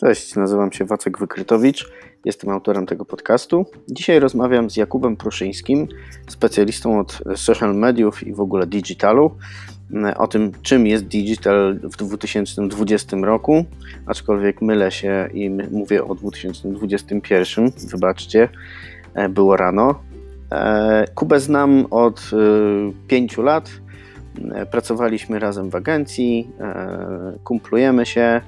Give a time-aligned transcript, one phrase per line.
[0.00, 1.92] Cześć, nazywam się Wacek Wykrytowicz,
[2.24, 3.66] jestem autorem tego podcastu.
[3.88, 5.88] Dzisiaj rozmawiam z Jakubem Pruszyńskim,
[6.28, 9.30] specjalistą od social mediów i w ogóle digitalu,
[10.16, 13.64] o tym, czym jest digital w 2020 roku,
[14.06, 18.48] aczkolwiek mylę się i mówię o 2021, wybaczcie,
[19.14, 20.02] e, było rano.
[20.52, 22.36] E, Kubę znam od e,
[23.08, 23.70] pięciu lat.
[24.70, 26.50] Pracowaliśmy razem w agencji,
[27.44, 28.40] kumplujemy się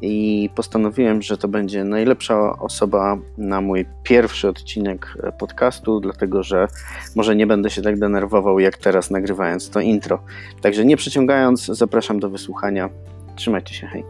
[0.00, 6.68] i postanowiłem, że to będzie najlepsza osoba na mój pierwszy odcinek podcastu, dlatego że
[7.16, 10.22] może nie będę się tak denerwował jak teraz nagrywając to intro.
[10.60, 12.90] Także nie przeciągając, zapraszam do wysłuchania.
[13.36, 14.04] Trzymajcie się, hej.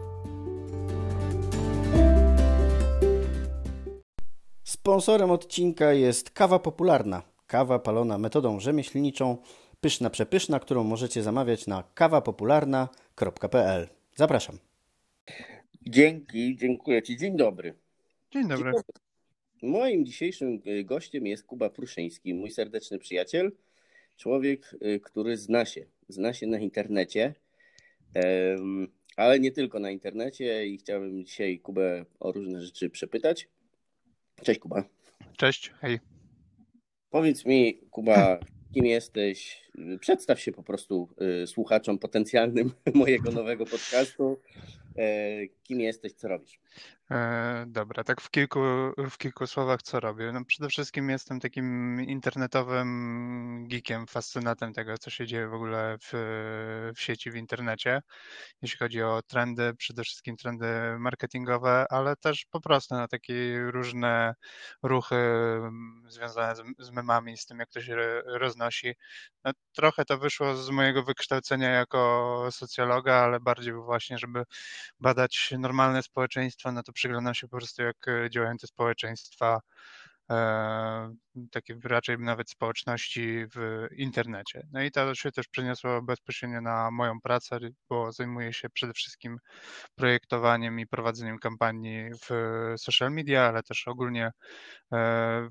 [4.63, 7.21] Sponsorem odcinka jest kawa popularna.
[7.47, 9.37] Kawa palona metodą rzemieślniczą,
[9.81, 13.87] pyszna przepyszna, którą możecie zamawiać na kawapopularna.pl.
[14.15, 14.64] Zapraszam.
[15.87, 17.17] Dzięki, dziękuję Ci.
[17.17, 17.73] Dzień dobry.
[18.31, 18.71] Dzień dobry.
[18.71, 18.83] Dzień dobry.
[19.61, 23.51] Moim dzisiejszym e, gościem jest Kuba Pruszyński, mój serdeczny przyjaciel,
[24.17, 27.33] człowiek, e, który zna się, zna się na internecie,
[29.15, 33.49] ale nie tylko na internecie i chciałbym dzisiaj Kubę o różne rzeczy przepytać.
[34.43, 34.83] Cześć Kuba.
[35.37, 35.99] Cześć, hej.
[37.09, 38.39] Powiedz mi, Kuba,
[38.73, 39.61] kim jesteś?
[39.99, 41.09] Przedstaw się po prostu
[41.43, 44.39] e, słuchaczom potencjalnym mojego nowego podcastu.
[44.97, 46.59] E, kim jesteś, co robisz?
[47.11, 48.59] E, dobra, tak w kilku,
[49.09, 50.31] w kilku słowach co robię.
[50.31, 56.11] No przede wszystkim jestem takim internetowym geekiem, fascynatem tego, co się dzieje w ogóle w,
[56.95, 58.01] w sieci, w internecie,
[58.61, 60.65] jeśli chodzi o trendy, przede wszystkim trendy
[60.99, 64.35] marketingowe, ale też po prostu na takie różne
[64.83, 68.93] ruchy mm, związane z, z memami, z tym, jak to się roznosi.
[69.43, 74.43] No, trochę to wyszło z mojego wykształcenia jako socjologa, ale bardziej właśnie, żeby
[74.99, 79.59] badać normalne społeczeństwo, no to przyglądam się po prostu, jak e, działają te społeczeństwa,
[80.31, 81.15] e,
[81.51, 84.67] takie raczej nawet społeczności w internecie.
[84.71, 87.59] No i to się też przeniosło bezpośrednio na moją pracę,
[87.89, 89.37] bo zajmuję się przede wszystkim
[89.95, 92.29] projektowaniem i prowadzeniem kampanii w
[92.77, 94.31] social media, ale też ogólnie e,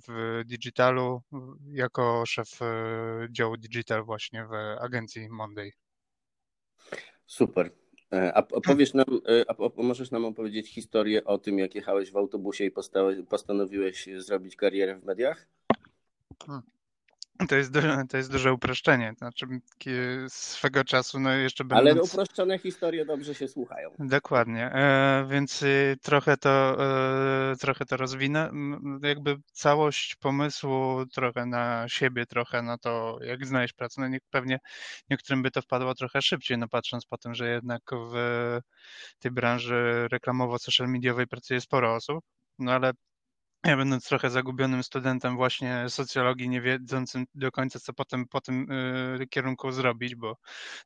[0.08, 1.22] w digitalu
[1.72, 2.48] jako szef
[3.30, 5.70] działu digital właśnie w agencji Monday.
[7.26, 7.83] Super.
[8.14, 12.16] E, a opowiesz nam, e, a możesz nam opowiedzieć historię o tym, jak jechałeś w
[12.16, 12.70] autobusie i
[13.28, 15.46] postanowiłeś zrobić karierę w mediach?
[17.48, 19.14] To jest, duże, to jest duże uproszczenie.
[19.18, 19.46] Znaczy,
[20.28, 21.90] swego czasu, no jeszcze będąc...
[21.90, 23.90] Ale uproszczone historie dobrze się słuchają.
[23.98, 26.76] Dokładnie, e, więc y, trochę to,
[27.52, 28.50] e, trochę to rozwinę.
[29.02, 34.00] Jakby całość pomysłu trochę na siebie, trochę na to, jak znaleźć pracę.
[34.00, 34.58] No nie, pewnie
[35.10, 38.14] niektórym by to wpadło trochę szybciej, no patrząc po tym, że jednak w
[39.18, 42.24] tej branży reklamowo-social mediowej pracuje sporo osób.
[42.58, 42.92] No ale
[43.64, 48.72] ja będąc trochę zagubionym studentem właśnie socjologii, nie wiedzącym do końca, co potem po tym
[49.20, 50.36] y, kierunku zrobić, bo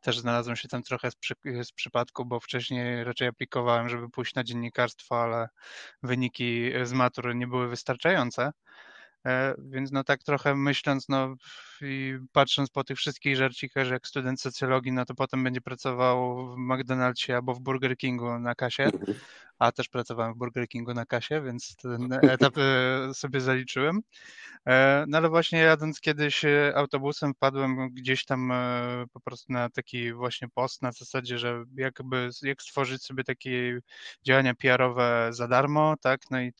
[0.01, 4.35] też znalazłem się tam trochę z, przy, z przypadku, bo wcześniej raczej aplikowałem, żeby pójść
[4.35, 5.49] na dziennikarstwo, ale
[6.03, 8.53] wyniki z matury nie były wystarczające.
[9.27, 11.35] E, więc no tak trochę myśląc, no
[11.81, 16.47] i patrząc po tych wszystkich żarcikach, że jak student socjologii, no to potem będzie pracował
[16.47, 19.19] w McDonald'sie albo w Burger Kingu na kasie, mhm.
[19.59, 24.01] A też pracowałem w Burger Kingu na kasie, więc ten etap e, sobie zaliczyłem.
[24.67, 28.53] E, no ale właśnie jadąc kiedyś autobusem wpadłem gdzieś tam
[29.13, 33.81] po prostu na taki właśnie post na zasadzie, że jakby jak stworzyć sobie takie
[34.27, 36.53] działania PR-owe za darmo, tak, no i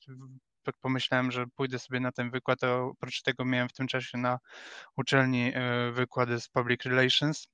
[0.69, 4.19] tak pomyślałem, że pójdę sobie na ten wykład, a oprócz tego miałem w tym czasie
[4.19, 4.39] na
[4.97, 7.49] uczelni e, wykłady z Public Relations.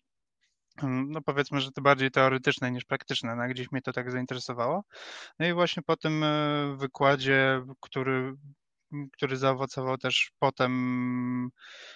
[0.82, 4.84] Mm, no powiedzmy, że to bardziej teoretyczne niż praktyczne, no gdzieś mnie to tak zainteresowało.
[5.38, 8.34] No i właśnie po tym e, wykładzie, który
[9.12, 11.50] który zaowocował też potem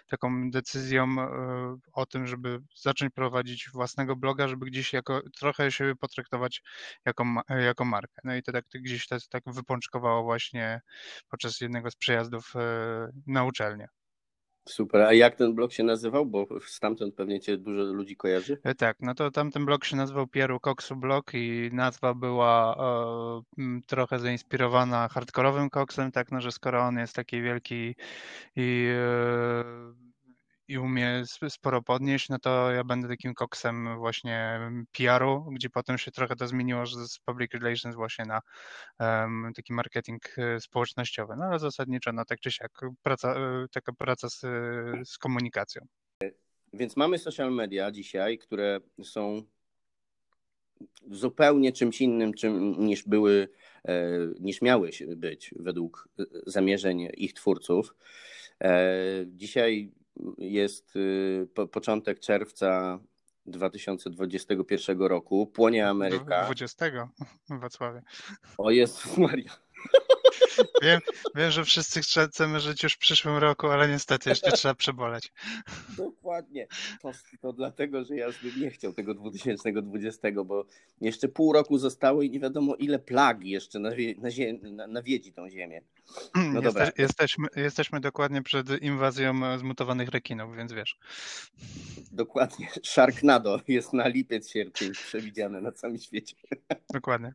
[0.09, 5.93] taką decyzją e, o tym, żeby zacząć prowadzić własnego bloga, żeby gdzieś jako, trochę się
[6.00, 6.62] potraktować
[7.05, 8.20] jako, jako markę.
[8.25, 10.81] No i to tak gdzieś to tak wypączkowało właśnie
[11.31, 13.88] podczas jednego z przejazdów e, na uczelnię.
[14.69, 15.00] Super.
[15.00, 16.26] A jak ten blog się nazywał?
[16.26, 18.59] Bo stamtąd pewnie cię dużo ludzi kojarzy.
[18.65, 22.76] E, tak, no to tamten blog się nazywał Pieru Coxu Blog i nazwa była
[23.59, 27.94] e, trochę zainspirowana hardkorowym koksem, tak, no że skoro on jest taki wielki
[28.56, 30.07] i e,
[30.69, 34.61] i umie sporo podnieść, no to ja będę takim koksem właśnie
[34.93, 38.41] PR-u, gdzie potem się trochę to zmieniło z public relations właśnie na
[39.00, 41.35] um, taki marketing e, społecznościowy.
[41.38, 44.41] No ale zasadniczo, no tak czy siak, praca, e, taka praca z,
[45.09, 45.82] z komunikacją.
[46.73, 49.43] Więc mamy social media dzisiaj, które są
[51.11, 53.49] zupełnie czymś innym czym, niż były
[54.41, 56.09] niż miały być według
[56.47, 57.94] zamierzeń ich twórców.
[59.26, 59.93] Dzisiaj
[60.38, 60.94] jest
[61.73, 63.00] początek czerwca
[63.47, 65.47] 2021 roku.
[65.47, 66.44] Płonie Ameryka.
[66.44, 66.87] 20
[67.50, 68.03] w Wacławie.
[68.59, 69.53] O Jezus Maria.
[70.82, 71.00] Wiem,
[71.34, 75.32] wiem, że wszyscy chcemy żyć już w przyszłym roku, ale niestety jeszcze trzeba przeboleć.
[75.96, 76.66] Dokładnie.
[77.02, 80.64] To, to dlatego, że ja już bym nie chciał tego 2020, bo
[81.00, 84.14] jeszcze pół roku zostało i nie wiadomo ile plagi jeszcze nawie,
[84.88, 85.82] nawiedzi tą ziemię.
[86.34, 86.90] No dobra.
[86.99, 90.99] jesteśmy, jesteśmy dokładnie przed inwazją zmutowanych rekinów, więc wiesz.
[92.12, 92.69] Dokładnie.
[92.84, 96.37] Sharknado jest na lipiec, sierpień przewidziane na całym świecie.
[96.93, 97.34] Dokładnie.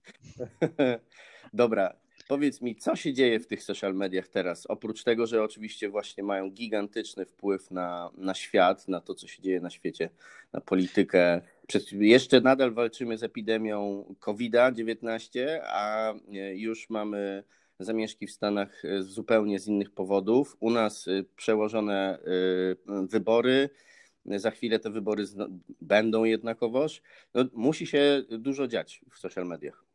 [1.53, 1.93] Dobra,
[2.27, 4.65] Powiedz mi, co się dzieje w tych social mediach teraz?
[4.65, 9.41] Oprócz tego, że oczywiście właśnie mają gigantyczny wpływ na, na świat, na to, co się
[9.41, 10.09] dzieje na świecie,
[10.53, 11.41] na politykę.
[11.67, 17.43] Przez, jeszcze nadal walczymy z epidemią COVID-19, a e, już mamy
[17.79, 20.57] zamieszki w Stanach e, zupełnie z innych powodów.
[20.59, 22.19] U nas e, przełożone
[23.09, 23.69] wybory.
[24.25, 25.23] Za chwilę te wybory
[25.81, 27.01] będą jednakowoż.
[27.33, 29.92] No, musi się dużo dziać w social mediach.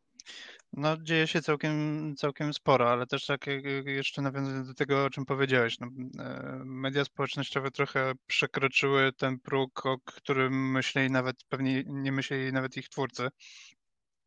[0.73, 3.45] No, dzieje się całkiem, całkiem sporo, ale też tak
[3.85, 5.87] jeszcze nawiązując do tego, o czym powiedziałeś, no,
[6.19, 12.77] e, media społecznościowe trochę przekroczyły ten próg, o którym myśleli nawet, pewnie nie myśleli nawet
[12.77, 13.29] ich twórcy.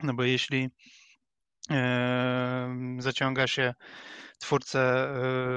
[0.02, 0.68] No bo jeśli
[1.70, 3.74] e, zaciąga się
[4.38, 4.80] twórcę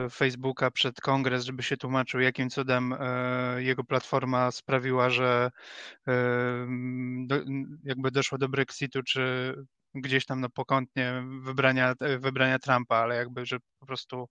[0.06, 2.96] e, Facebooka przed kongres, żeby się tłumaczył, jakim cudem
[3.58, 5.52] jego platforma sprawiła, że
[7.84, 9.56] jakby doszło do Brexitu, czy
[9.96, 14.30] gdzieś tam no, pokątnie wybrania, wybrania Trumpa, ale jakby, że po prostu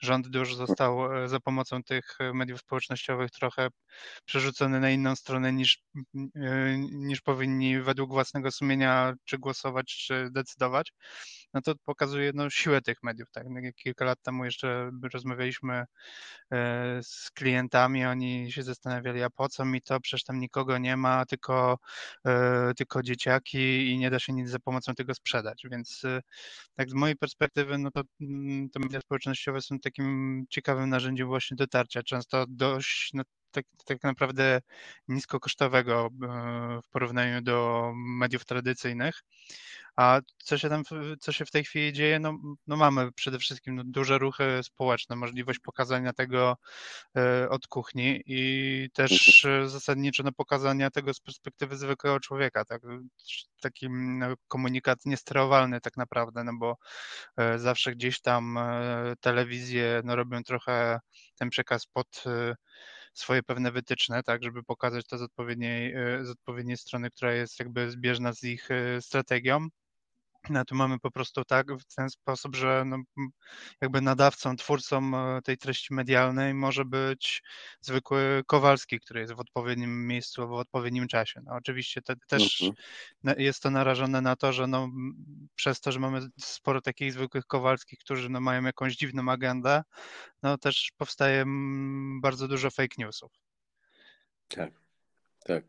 [0.00, 3.68] rząd już został e, za pomocą tych mediów społecznościowych trochę
[4.24, 5.82] przerzucony na inną stronę niż,
[6.36, 10.92] e, niż powinni według własnego sumienia czy głosować, czy decydować,
[11.56, 13.30] no to pokazuje no, siłę tych mediów.
[13.30, 13.46] Tak?
[13.50, 15.84] No, kilka lat temu jeszcze rozmawialiśmy
[16.52, 20.96] e, z klientami, oni się zastanawiali, a po co mi to, przecież tam nikogo nie
[20.96, 21.78] ma, tylko,
[22.76, 26.02] tylko dzieciaki i nie da się nic za pomocą tego sprzedać, więc
[26.74, 31.56] tak z mojej perspektywy, no to mm, te media społecznościowe są takim ciekawym narzędziem właśnie
[31.56, 34.60] dotarcia, często dość no, tak, tak naprawdę
[35.08, 39.22] niskokosztowego e, w porównaniu do mediów tradycyjnych.
[39.96, 40.82] A co się tam,
[41.20, 42.18] co się w tej chwili dzieje?
[42.18, 46.56] No, no mamy przede wszystkim no, duże ruchy społeczne, możliwość pokazania tego
[47.16, 49.68] e, od kuchni i też mhm.
[49.68, 52.82] zasadniczo no, pokazania tego z perspektywy zwykłego człowieka, tak?
[53.60, 56.76] taki no, komunikat niesterowalny tak naprawdę, no bo
[57.36, 58.58] e, zawsze gdzieś tam
[59.20, 61.00] telewizje no, robią trochę
[61.38, 62.24] ten przekaz pod
[63.16, 67.58] swoje pewne wytyczne, tak, żeby pokazać to z odpowiedniej, e, z odpowiedniej strony, która jest
[67.58, 69.68] jakby zbieżna z ich e, strategią.
[70.50, 72.98] No, tu mamy po prostu tak w ten sposób, że no,
[73.80, 77.42] jakby nadawcą, twórcą e, tej treści medialnej może być
[77.80, 81.40] zwykły Kowalski, który jest w odpowiednim miejscu w odpowiednim czasie.
[81.44, 83.40] No, oczywiście te, też mhm.
[83.40, 84.88] jest to narażone na to, że no,
[85.54, 89.82] przez to, że mamy sporo takich zwykłych Kowalskich, którzy no, mają jakąś dziwną agendę,
[90.42, 91.44] no też powstaje
[92.22, 93.32] bardzo dużo fake newsów.
[94.48, 94.85] Tak.
[95.46, 95.64] Tak,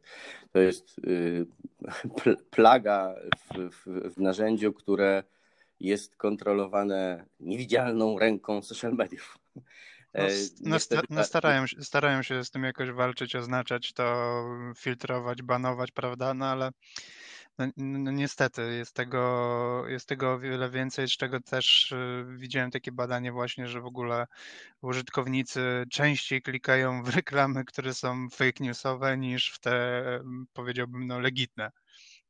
[0.52, 1.46] to jest y,
[2.56, 5.24] plaga w, w, w, narzędziu, które
[5.80, 9.38] jest kontrolowane niewidzialną ręką social mediów.
[9.56, 9.62] No,
[10.14, 10.30] e,
[10.62, 10.78] no,
[11.10, 14.46] no starają, się, starają się z tym jakoś walczyć, oznaczać to,
[14.78, 16.34] filtrować, banować, prawda?
[16.34, 16.72] No ale
[17.58, 22.72] no, no, niestety jest tego, jest tego o wiele więcej, z czego też y, widziałem
[22.72, 24.28] takie badanie właśnie, że w ogóle
[24.82, 30.04] użytkownicy częściej klikają w reklamy, które są fake newsowe niż w te
[30.54, 31.72] powiedziałbym no legitne.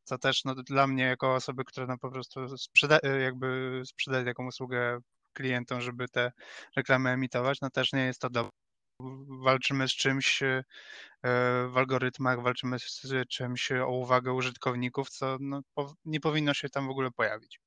[0.03, 4.47] Co też no, dla mnie jako osoby, która no, po prostu sprzeda jakby sprzedaje taką
[4.47, 4.99] usługę
[5.33, 6.31] klientom, żeby te
[6.75, 8.66] reklamy emitować, no też nie jest to dobre
[9.43, 10.63] walczymy z czymś e,
[11.67, 15.61] w algorytmach, walczymy z czymś o uwagę użytkowników, co no,
[16.05, 17.59] nie powinno się tam w ogóle pojawić.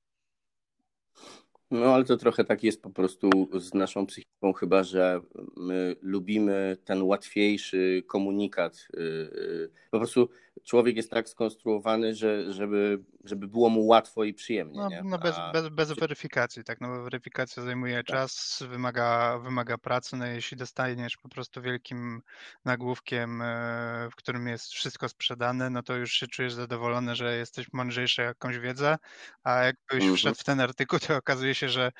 [1.70, 5.20] No, ale to trochę tak jest po prostu z naszą psychiką, chyba że
[5.56, 8.88] my lubimy ten łatwiejszy komunikat.
[8.94, 10.28] Y, y, po prostu
[10.64, 14.78] człowiek jest tak skonstruowany, że, żeby, żeby było mu łatwo i przyjemnie.
[14.78, 15.02] No, nie?
[15.04, 16.80] no bez, bez, bez weryfikacji, tak.
[16.80, 18.06] No, weryfikacja zajmuje tak.
[18.06, 20.16] czas, wymaga, wymaga pracy.
[20.16, 22.22] No, jeśli dostaniesz po prostu wielkim
[22.64, 27.72] nagłówkiem, e, w którym jest wszystko sprzedane, no to już się czujesz zadowolony, że jesteś
[27.72, 28.96] mądrzejszy jakąś wiedzę,
[29.44, 30.16] a jakbyś mhm.
[30.16, 31.92] wszedł w ten artykuł, to okazuje się, że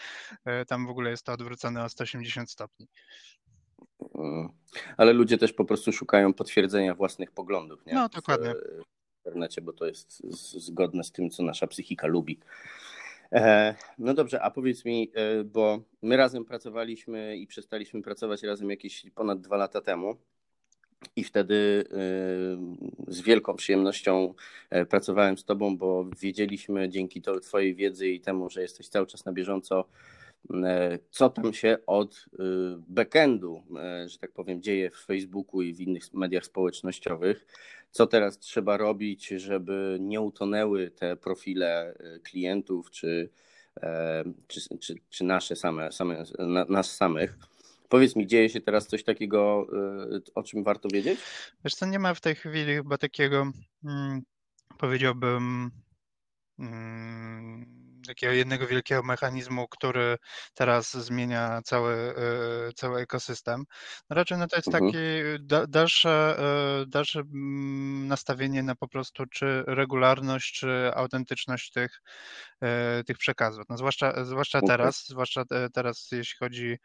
[0.44, 2.88] e, tam w ogóle jest to odwrócone o 180 stopni.
[4.14, 4.48] Mm.
[4.96, 7.94] Ale ludzie też po prostu szukają potwierdzenia własnych poglądów nie?
[7.94, 8.54] No, dokładnie.
[8.54, 10.22] w internecie, bo to jest
[10.66, 12.38] zgodne z tym, co nasza psychika lubi.
[13.32, 18.70] E, no dobrze, a powiedz mi, e, bo my razem pracowaliśmy i przestaliśmy pracować razem
[18.70, 20.16] jakieś ponad dwa lata temu.
[21.16, 21.84] I wtedy
[23.08, 24.34] z wielką przyjemnością
[24.88, 29.32] pracowałem z Tobą, bo wiedzieliśmy dzięki Twojej wiedzy i temu, że jesteś cały czas na
[29.32, 29.84] bieżąco,
[31.10, 32.26] co tam się od
[32.78, 33.62] backendu,
[34.06, 37.46] że tak powiem, dzieje w Facebooku i w innych mediach społecznościowych.
[37.90, 43.30] Co teraz trzeba robić, żeby nie utonęły te profile klientów czy,
[44.46, 46.24] czy, czy, czy nasze same, same,
[46.68, 47.38] nas samych.
[47.88, 49.66] Powiedz mi, dzieje się teraz coś takiego,
[50.34, 51.20] o czym warto wiedzieć?
[51.64, 54.22] Wiesz co, nie ma w tej chwili chyba takiego, hmm,
[54.78, 55.70] powiedziałbym,
[56.56, 60.16] hmm, takiego jednego wielkiego mechanizmu, który
[60.54, 63.64] teraz zmienia cały, e, cały ekosystem.
[64.10, 64.92] No raczej no to jest mhm.
[64.92, 65.24] takie
[65.68, 72.02] dalsze, e, dalsze mm, nastawienie na po prostu czy regularność, czy autentyczność tych,
[72.60, 73.64] e, tych przekazów.
[73.68, 76.78] No zwłaszcza, zwłaszcza teraz, zwłaszcza teraz, jeśli chodzi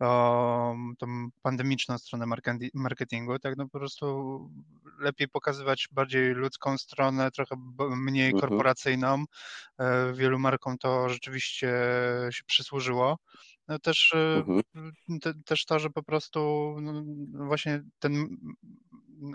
[0.00, 1.06] o tą
[1.42, 2.26] pandemiczną stronę
[2.74, 4.40] marketingu, tak no po prostu
[5.00, 7.56] lepiej pokazywać bardziej ludzką stronę, trochę
[7.96, 8.40] mniej mhm.
[8.40, 9.24] korporacyjną.
[10.12, 11.68] Wielu markom to rzeczywiście
[12.30, 13.18] się przysłużyło.
[13.70, 14.62] No też, e, mhm.
[15.20, 16.40] te, też to, że po prostu
[16.82, 17.04] no,
[17.46, 18.36] właśnie ten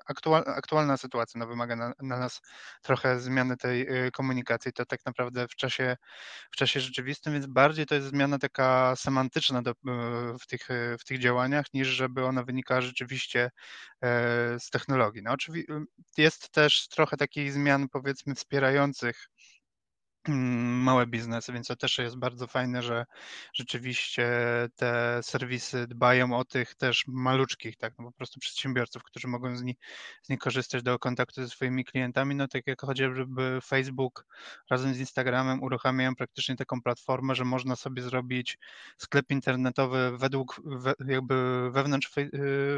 [0.05, 2.41] aktual, aktualna sytuacja no, wymaga na, na, nas
[2.81, 4.73] trochę zmiany tej e, komunikacji.
[4.73, 5.97] To tak naprawdę w czasie,
[6.51, 9.73] w czasie rzeczywistym, więc bardziej to jest zmiana taka semantyczna do, e,
[10.39, 10.67] w, tych,
[10.99, 13.51] w tych działaniach, niż żeby ona wynikała rzeczywiście
[14.59, 15.21] z technologii.
[15.23, 15.73] No, oczywiście
[16.17, 19.29] jest też trochę takich zmian, powiedzmy, wspierających
[20.27, 23.05] małe biznesy, więc to też jest bardzo fajne, że
[23.53, 24.27] rzeczywiście
[24.75, 29.63] te serwisy dbają o tych też maluczkich, tak, no po prostu przedsiębiorców, którzy mogą z
[29.63, 29.75] nich,
[30.21, 34.25] z nich korzystać do kontaktu ze swoimi klientami, no tak jak chociażby Facebook
[34.69, 38.57] razem z Instagramem uruchamiają praktycznie taką platformę, że można sobie zrobić
[38.97, 42.31] sklep internetowy według, we, jakby wewnątrz y,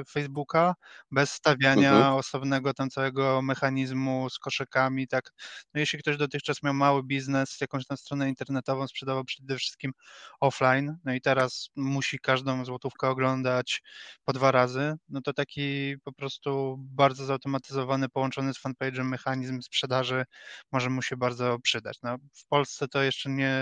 [0.10, 0.76] Facebooka,
[1.12, 2.14] bez stawiania mhm.
[2.14, 5.32] osobnego tam całego mechanizmu z koszykami, tak,
[5.74, 9.92] no jeśli ktoś dotychczas miał mały biznes, biznes, jakąś tam stronę internetową sprzedawał przede wszystkim
[10.40, 13.82] offline, no i teraz musi każdą złotówkę oglądać
[14.26, 20.26] po dwa razy, no to taki po prostu bardzo zautomatyzowany, połączony z fanpage'em mechanizm sprzedaży
[20.72, 22.00] może mu się bardzo przydać.
[22.04, 23.54] No, w Polsce to jeszcze nie,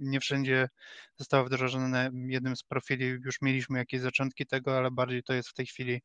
[0.00, 0.68] nie wszędzie
[1.16, 5.54] zostało wdrożone jednym z profili, już mieliśmy jakieś zaczątki tego, ale bardziej to jest w
[5.54, 6.02] tej chwili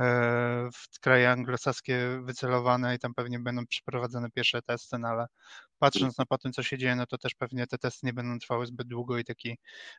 [0.00, 5.26] e, w kraje anglosaskie wycelowane i tam pewnie będą przeprowadzone pierwsze testy, no ale
[5.80, 8.66] patrząc na tym, co się dzieje, no to też pewnie te testy nie będą trwały
[8.66, 9.58] zbyt długo i taki,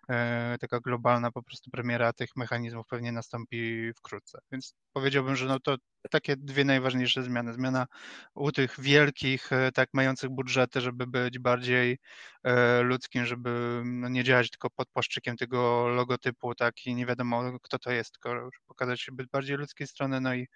[0.09, 4.39] e, taka globalna po prostu premiera tych mechanizmów pewnie nastąpi wkrótce.
[4.51, 5.75] Więc powiedziałbym, że no to
[6.11, 7.53] takie dwie najważniejsze zmiany.
[7.53, 7.87] Zmiana
[8.35, 11.97] u tych wielkich, e, tak mających budżety, żeby być bardziej
[12.43, 17.59] e, ludzkim, żeby no, nie działać tylko pod płaszczykiem tego logotypu, tak i nie wiadomo
[17.63, 20.47] kto to jest, tylko pokazać się bardziej ludzkiej strony, no i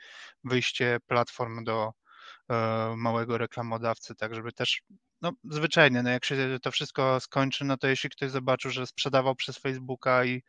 [0.44, 1.92] wyjście platform do
[2.96, 4.82] małego reklamodawcy, tak żeby też
[5.26, 9.36] no zwyczajnie, no jak się to wszystko skończy, no to jeśli ktoś zobaczył, że sprzedawał
[9.36, 10.44] przez Facebooka i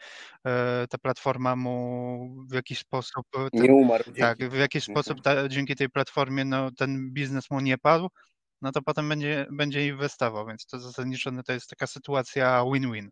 [0.46, 3.26] e, ta platforma mu w jakiś sposób...
[3.36, 4.04] E, ten, nie umarł.
[4.18, 8.08] Tak, w jakiś sposób ta, dzięki tej platformie no, ten biznes mu nie padł,
[8.62, 13.10] no to potem będzie, będzie inwestował, więc to zasadniczo no, to jest taka sytuacja win-win.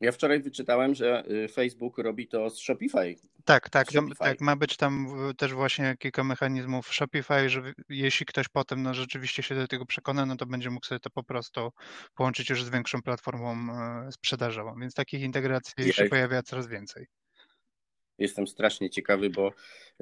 [0.00, 3.16] Ja wczoraj wyczytałem, że y, Facebook robi to z Shopify.
[3.44, 4.18] Tak, tak, Shopify.
[4.18, 4.40] tak.
[4.40, 9.54] Ma być tam też właśnie kilka mechanizmów Shopify, że jeśli ktoś potem no, rzeczywiście się
[9.54, 11.70] do tego przekona, no to będzie mógł sobie to po prostu
[12.14, 14.74] połączyć już z większą platformą e, sprzedażową.
[14.80, 17.06] Więc takich integracji ja się pojawia coraz więcej.
[18.20, 19.52] Jestem strasznie ciekawy, bo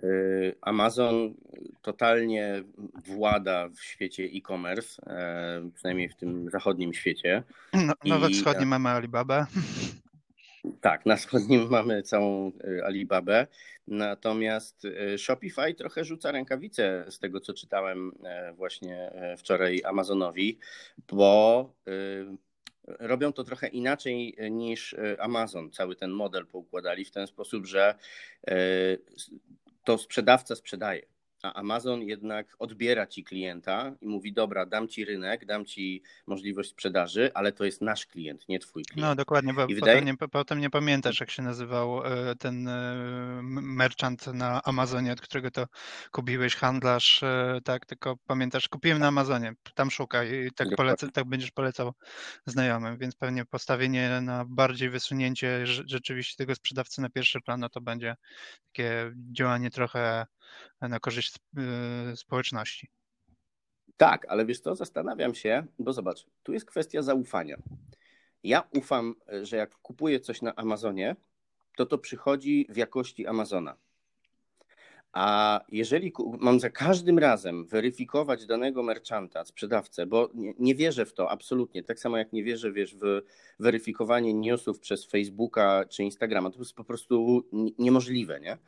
[0.03, 1.35] y, Amazon
[1.83, 2.63] totalnie
[3.07, 7.43] włada w świecie e-commerce, e, przynajmniej w tym zachodnim świecie.
[7.73, 9.47] No, no we wschodnim mamy Alibaba.
[10.81, 13.47] Tak, na wschodnim mamy całą y, Alibabę,
[13.87, 20.59] natomiast y, Shopify trochę rzuca rękawice z tego, co czytałem e, właśnie e, wczoraj Amazonowi,
[21.13, 21.73] bo
[22.99, 25.71] robią to trochę inaczej niż Amazon.
[25.71, 27.95] Cały ten model poukładali w ten sposób, że
[28.47, 28.55] e,
[29.85, 35.47] to sprzedawca sprzedaje a Amazon jednak odbiera ci klienta i mówi: Dobra, dam ci rynek,
[35.47, 39.09] dam ci możliwość sprzedaży, ale to jest nasz klient, nie twój klient.
[39.09, 40.03] No dokładnie, bo potem, wydaje...
[40.03, 45.51] nie, potem nie pamiętasz, jak się nazywał e, ten e, merchant na Amazonie, od którego
[45.51, 45.67] to
[46.11, 51.25] kupiłeś, handlarz, e, tak, tylko pamiętasz, kupiłem na Amazonie, tam szukaj i tak, polecę, tak
[51.25, 51.93] będziesz polecał
[52.47, 57.81] znajomym, więc pewnie postawienie na bardziej wysunięcie rzeczywiście tego sprzedawcy na pierwszy plan, no to
[57.81, 58.17] będzie
[58.73, 60.27] takie działanie trochę
[60.81, 61.37] na korzyść
[62.13, 62.91] y, społeczności.
[63.97, 67.57] Tak, ale wiesz co, zastanawiam się, bo zobacz, tu jest kwestia zaufania.
[68.43, 71.17] Ja ufam, że jak kupuję coś na Amazonie,
[71.77, 73.77] to to przychodzi w jakości Amazona.
[75.13, 81.13] A jeżeli mam za każdym razem weryfikować danego merchanta, sprzedawcę, bo nie, nie, wierzę w
[81.13, 83.23] to absolutnie, tak samo jak nie wierzę wiesz, w
[83.59, 87.43] weryfikowanie newsów przez Facebooka czy Instagrama, to jest po prostu
[87.79, 88.59] niemożliwe, nie?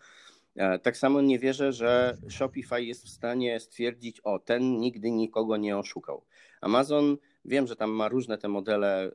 [0.56, 5.56] E, tak samo nie wierzę, że Shopify jest w stanie stwierdzić, o, ten nigdy nikogo
[5.56, 6.24] nie oszukał.
[6.60, 9.10] Amazon, wiem, że tam ma różne te modele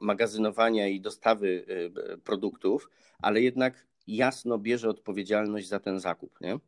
[0.00, 1.64] magazynowania i dostawy
[2.14, 6.58] y, produktów, ale jednak jasno bierze odpowiedzialność za ten zakup, nie?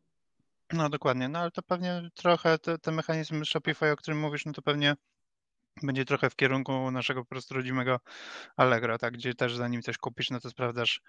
[0.72, 4.52] No dokładnie, no ale to pewnie trochę te, te mechanizmy Shopify, o którym mówisz, no
[4.52, 4.96] to pewnie
[5.82, 8.00] będzie trochę w kierunku naszego po prostu rodzimego
[8.56, 11.00] Allegro, tak, gdzie też zanim coś kupisz, no to sprawdzasz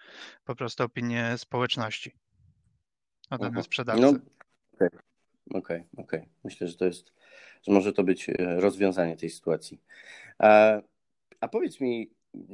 [0.45, 2.15] po prostu opinię społeczności
[3.29, 4.01] o danym sprzedawcy.
[4.01, 4.21] No, okej,
[4.73, 4.89] okay.
[5.49, 5.81] okej.
[5.81, 6.25] Okay, okay.
[6.43, 7.13] Myślę, że to jest,
[7.67, 9.81] że może to być e, rozwiązanie tej sytuacji.
[10.39, 10.81] A,
[11.39, 12.11] a powiedz mi,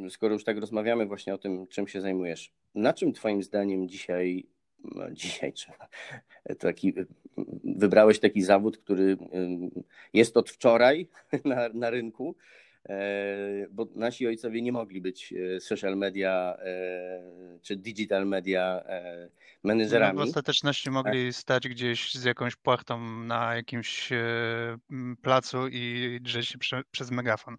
[0.10, 4.48] skoro już tak rozmawiamy właśnie o tym, czym się zajmujesz, na czym Twoim zdaniem dzisiaj,
[4.84, 5.88] no dzisiaj trzeba,
[6.60, 6.94] taki,
[7.64, 9.18] wybrałeś taki zawód, który
[10.14, 11.08] jest od wczoraj
[11.46, 12.36] na, na rynku,
[13.72, 18.84] bo nasi ojcowie nie mogli być e, social media e, czy digital media
[19.64, 20.20] menedżerami.
[20.20, 21.36] No w ostateczności mogli tak.
[21.36, 24.10] stać gdzieś z jakąś płachtą na jakimś
[25.22, 27.58] placu i drzeć się prze, przez megafon.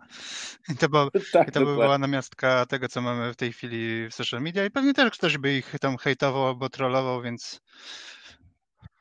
[0.73, 4.09] I to, było, tak, i to by była namiastka tego, co mamy w tej chwili
[4.09, 7.61] w social media i pewnie też ktoś by ich tam hejtował albo trollował, więc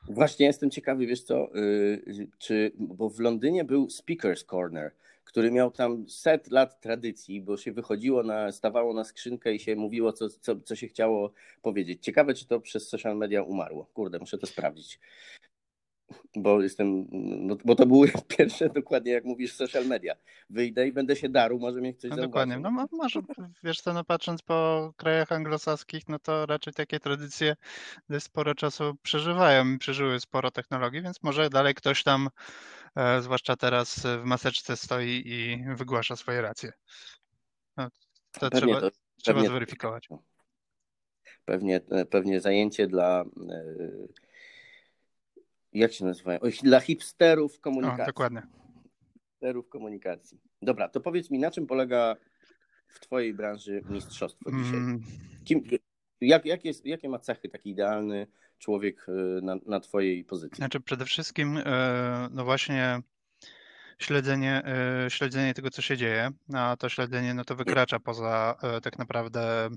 [0.08, 4.92] Właśnie jestem ciekawy, wiesz co, y, czy, bo w Londynie był Speaker's Corner,
[5.24, 9.76] który miał tam set lat tradycji, bo się wychodziło, na, stawało na skrzynkę i się
[9.76, 12.04] mówiło, co, co, co się chciało powiedzieć.
[12.04, 13.86] Ciekawe, czy to przez social media umarło.
[13.94, 15.00] Kurde, muszę to sprawdzić
[16.36, 17.06] bo jestem,
[17.46, 20.14] no, bo to były pierwsze dokładnie jak mówisz social media.
[20.50, 23.20] Wyjdę i będę się darł, może mnie ktoś no, Dokładnie, no może,
[23.64, 27.56] wiesz co, no patrząc po krajach anglosaskich, no to raczej takie tradycje
[28.18, 32.83] sporo czasu przeżywają, przeżyły sporo technologii, więc może dalej ktoś tam, e,
[33.20, 36.72] zwłaszcza teraz w maseczce stoi i wygłasza swoje racje.
[37.76, 37.88] No,
[38.32, 38.90] to pewnie trzeba, to,
[39.22, 40.08] trzeba pewnie, zweryfikować.
[41.44, 41.80] Pewnie,
[42.10, 43.64] pewnie zajęcie dla e,
[45.72, 46.40] jak się nazywają?
[46.62, 48.02] Dla hipsterów komunikacji.
[48.02, 48.42] O, dokładnie.
[49.12, 50.40] Hipsterów komunikacji.
[50.62, 52.16] Dobra, to powiedz mi, na czym polega
[52.88, 54.76] w Twojej branży mistrzostwo dzisiaj?
[54.76, 55.02] Mm.
[55.44, 55.62] Kim,
[56.26, 58.26] jak, jak jest, jakie ma cechy taki idealny
[58.58, 60.56] człowiek y, na, na Twojej pozycji?
[60.56, 61.62] Znaczy, przede wszystkim, y,
[62.30, 63.00] no właśnie
[63.98, 64.62] śledzenie,
[65.06, 69.68] y, śledzenie tego, co się dzieje, a to śledzenie no to wykracza poza tak naprawdę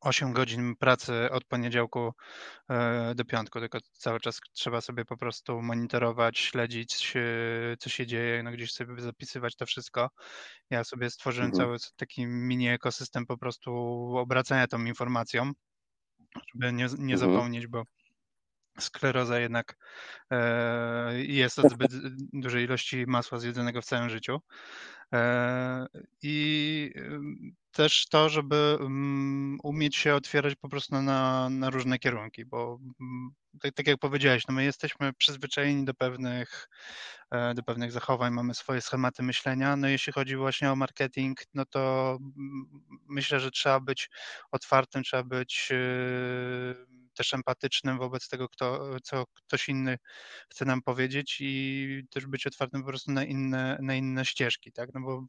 [0.00, 2.12] 8 godzin pracy od poniedziałku
[2.70, 7.20] e, do piątku, tylko cały czas trzeba sobie po prostu monitorować, śledzić, e,
[7.78, 10.10] co się dzieje, no gdzieś sobie zapisywać to wszystko.
[10.70, 11.64] Ja sobie stworzyłem mhm.
[11.64, 13.72] cały taki mini ekosystem po prostu
[14.16, 15.52] obracania tą informacją,
[16.54, 17.18] żeby nie, nie mhm.
[17.18, 17.82] zapomnieć, bo
[18.78, 19.76] skleroza jednak
[20.30, 21.92] e, jest od zbyt
[22.32, 24.40] dużej ilości masła zjedzonego w całym życiu.
[26.22, 26.90] I
[27.72, 33.30] też to, żeby mm, umieć się otwierać po prostu na, na różne kierunki, bo mm,
[33.60, 36.68] tak, tak, jak powiedziałeś, no my jesteśmy przyzwyczajeni do pewnych,
[37.30, 39.76] e, do pewnych zachowań, mamy swoje schematy myślenia.
[39.76, 42.66] No jeśli chodzi właśnie o marketing, no to mm,
[43.08, 44.10] myślę, że trzeba być
[44.52, 49.98] otwartym, trzeba być e, też empatycznym wobec tego, kto, co ktoś inny
[50.52, 54.88] chce nam powiedzieć i też być otwartym po prostu na inne, na inne ścieżki, tak?
[54.94, 55.26] No bo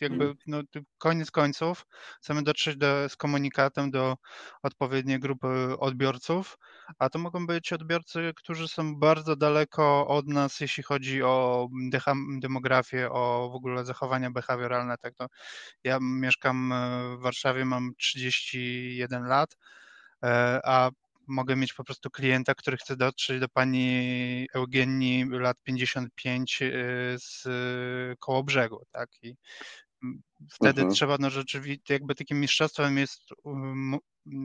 [0.00, 0.36] jakby mm.
[0.46, 0.62] no,
[0.98, 1.86] koniec końców
[2.22, 4.16] chcemy dotrzeć do, z komunikatem do
[4.62, 6.58] odpowiedniej grupy odbiorców,
[6.98, 11.68] a to mogą być odbiorcy, którzy są bardzo daleko od nas, jeśli chodzi o
[12.40, 14.96] demografię, o w ogóle zachowania behawioralne.
[14.98, 15.26] Tak, to
[15.84, 16.74] ja mieszkam
[17.18, 19.85] w Warszawie, mam 31 lat, e,
[20.64, 20.90] a
[21.26, 26.68] mogę mieć po prostu klienta, który chce dotrzeć do pani Eugenii lat 55 e,
[27.18, 27.48] z
[28.18, 29.08] koło brzegu, tak?
[29.22, 29.36] I
[30.50, 30.94] wtedy mhm.
[30.94, 33.98] trzeba, no rzeczywiście, jakby takim mistrzostwem jest um,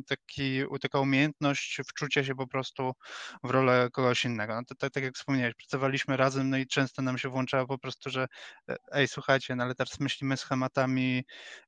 [0.07, 2.91] taki, taka umiejętność wczucia się po prostu
[3.43, 4.55] w rolę kogoś innego.
[4.55, 7.77] No to, tak, tak jak wspomniałeś, pracowaliśmy razem, no i często nam się włączało po
[7.77, 8.27] prostu, że
[8.69, 11.23] e, ej, słuchajcie, no ale teraz myślimy schematami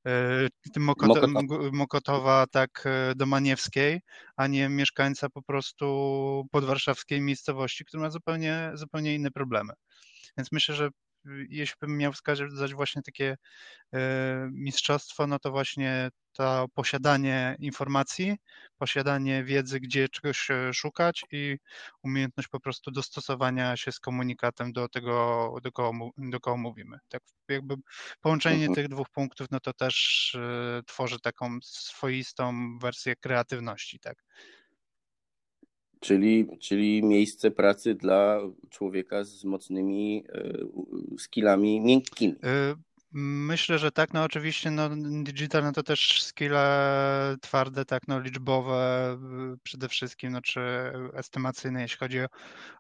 [0.08, 1.28] y, Mokoto,
[1.72, 4.02] Mokotowa, tak, e, do Maniewskiej,
[4.36, 9.74] a nie mieszkańca po prostu podwarszawskiej miejscowości, który ma zupełnie, zupełnie inne problemy.
[10.38, 10.90] Więc myślę, że
[11.50, 13.38] jeśli bym miał wskazać właśnie takie
[14.52, 18.38] mistrzostwo, no to właśnie to posiadanie informacji,
[18.78, 21.58] posiadanie wiedzy, gdzie czegoś szukać i
[22.04, 26.98] umiejętność po prostu dostosowania się z komunikatem do tego, do kogo, do kogo mówimy.
[27.10, 27.76] Tak jakby
[28.22, 28.76] połączenie mhm.
[28.76, 30.38] tych dwóch punktów, no to też
[30.88, 34.24] tworzy taką swoistą wersję kreatywności, tak.
[36.04, 38.40] Czyli, czyli miejsce pracy dla
[38.70, 40.24] człowieka z mocnymi
[41.16, 42.34] y, skillami miękkimi.
[42.34, 42.76] Y,
[43.12, 44.14] myślę, że tak.
[44.14, 44.90] No oczywiście no,
[45.24, 49.14] digital no to też skille twarde, tak, no liczbowe
[49.54, 50.62] y, przede wszystkim, no, czy
[51.14, 52.28] estymacyjne, jeśli chodzi o,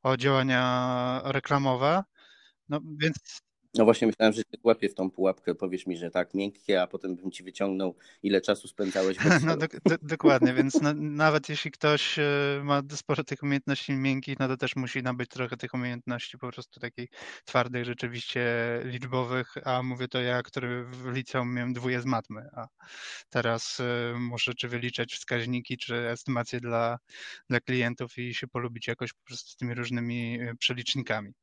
[0.03, 2.03] o działania reklamowe.
[2.69, 3.41] No więc
[3.75, 6.87] no właśnie myślałem, że się złapię w tą pułapkę, powiesz mi, że tak, miękkie, a
[6.87, 11.71] potem bym ci wyciągnął, ile czasu spędzałeś No do, do, dokładnie, więc na, nawet jeśli
[11.71, 12.23] ktoś e,
[12.63, 16.79] ma sporo tych umiejętności miękkich, no to też musi nabyć trochę tych umiejętności po prostu
[16.79, 17.09] takich
[17.45, 18.43] twardych, rzeczywiście
[18.85, 22.67] liczbowych, a mówię to ja, który w liceum miałem dwóje z matmy, a
[23.29, 26.97] teraz e, muszę czy wyliczać wskaźniki, czy estymacje dla,
[27.49, 31.33] dla klientów i się polubić jakoś po prostu z tymi różnymi e, przelicznikami.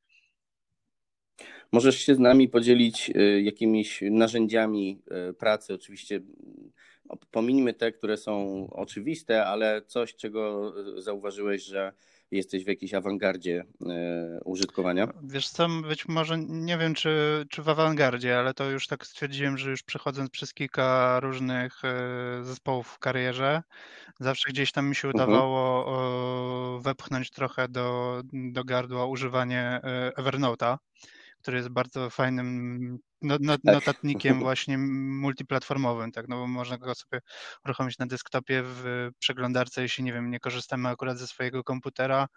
[1.73, 6.21] Możesz się z nami podzielić y, jakimiś narzędziami y, pracy, oczywiście
[7.31, 11.93] pominijmy te, które są oczywiste, ale coś, czego y, zauważyłeś, że
[12.31, 13.65] jesteś w jakiejś awangardzie
[14.45, 15.09] użytkowania?
[15.23, 19.59] Wiesz co, być może nie wiem, czy, czy w awangardzie, ale to już tak stwierdziłem,
[19.59, 21.83] że już przechodząc przez kilka różnych
[22.43, 23.63] zespołów w karierze,
[24.21, 25.29] zawsze gdzieś tam mi się mhm.
[25.29, 26.83] udawało mhm.
[26.83, 29.81] wepchnąć trochę do, do gardła używanie
[30.17, 30.77] Evernote'a
[31.43, 33.75] który jest bardzo fajnym no, no, tak.
[33.75, 37.21] notatnikiem właśnie multiplatformowym, tak, no bo można go sobie
[37.65, 42.29] uruchomić na desktopie w przeglądarce, jeśli nie wiem, nie korzystamy akurat ze swojego komputera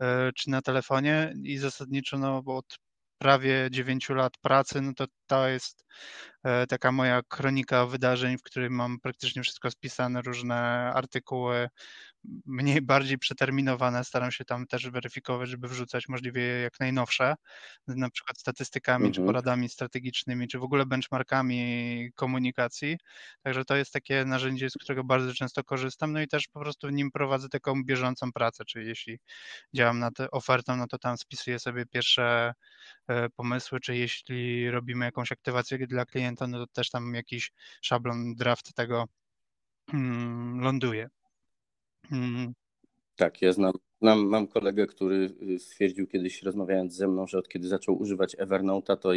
[0.00, 2.78] e, czy na telefonie i zasadniczo no od
[3.18, 5.84] prawie 9 lat pracy, no to to jest
[6.44, 10.56] e, taka moja kronika wydarzeń, w której mam praktycznie wszystko spisane, różne
[10.94, 11.68] artykuły,
[12.46, 14.04] mniej bardziej przeterminowane.
[14.04, 17.34] Staram się tam też weryfikować, żeby wrzucać możliwie jak najnowsze,
[17.86, 19.12] na przykład statystykami, mhm.
[19.12, 22.98] czy poradami strategicznymi, czy w ogóle benchmarkami komunikacji.
[23.42, 26.88] Także to jest takie narzędzie, z którego bardzo często korzystam, no i też po prostu
[26.88, 29.18] w nim prowadzę taką bieżącą pracę, czyli jeśli
[29.74, 32.52] działam nad ofertą, no to tam spisuję sobie pierwsze
[33.08, 38.34] e, pomysły, czy jeśli robimy jakąś aktywację dla klienta, no to też tam jakiś szablon,
[38.34, 39.04] draft tego
[39.92, 41.08] mm, ląduje.
[42.10, 42.52] Mm.
[43.16, 47.48] Tak, ja znam, znam, mam kolegę, który y, stwierdził kiedyś, rozmawiając ze mną, że od
[47.48, 49.10] kiedy zaczął używać Evernote'a, to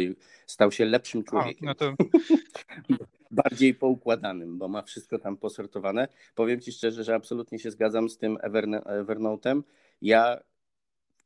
[0.46, 1.68] stał się lepszym człowiekiem.
[1.68, 1.94] A, no to...
[3.30, 6.08] Bardziej poukładanym, bo ma wszystko tam posortowane.
[6.34, 9.62] Powiem Ci szczerze, że absolutnie się zgadzam z tym Evernote'em.
[10.02, 10.40] Ja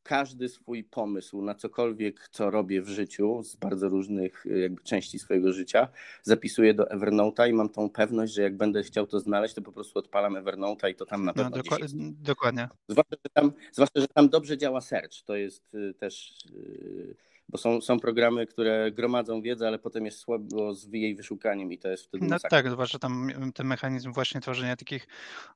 [0.02, 5.52] każdy swój pomysł na cokolwiek, co robię w życiu, z bardzo różnych jakby części swojego
[5.52, 5.88] życia,
[6.22, 9.72] zapisuję do Evernote'a i mam tą pewność, że jak będę chciał to znaleźć, to po
[9.72, 12.68] prostu odpalam Evernote'a i to tam na no, pewno no, doku- Dokładnie.
[12.88, 15.22] Zwłaszcza że, tam, zwłaszcza, że tam dobrze działa search.
[15.24, 17.14] To jest y, też y,
[17.50, 21.78] bo są, są programy, które gromadzą wiedzę, ale potem jest słabo z jej wyszukaniem i
[21.78, 25.06] to jest wtedy No tak, zwłaszcza tam ten mechanizm właśnie tworzenia takich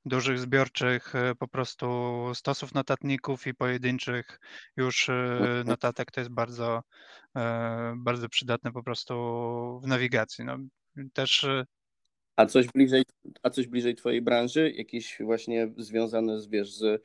[0.04, 1.87] dużych, zbiorczych e, po prostu
[2.35, 4.40] stosów notatników i pojedynczych
[4.76, 5.66] już e, mhm.
[5.66, 6.83] notatek to jest bardzo,
[7.37, 9.14] e, bardzo przydatne po prostu
[9.83, 10.44] w nawigacji.
[10.44, 10.59] No,
[11.12, 11.46] też
[12.37, 13.04] a coś bliżej,
[13.42, 17.02] a coś bliżej twojej branży, jakieś właśnie związane z, wiesz, z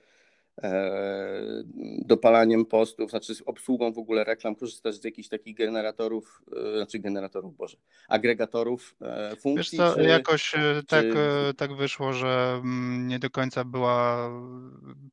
[2.06, 7.00] dopalaniem postów, znaczy z obsługą w ogóle reklam, korzystasz z jakichś takich generatorów, e, znaczy
[7.00, 9.78] generatorów, Boże, agregatorów e, funkcji?
[9.78, 10.56] Wiesz co, czy, jakoś
[10.88, 11.54] tak, czy...
[11.58, 14.30] tak wyszło, że mm, nie do końca była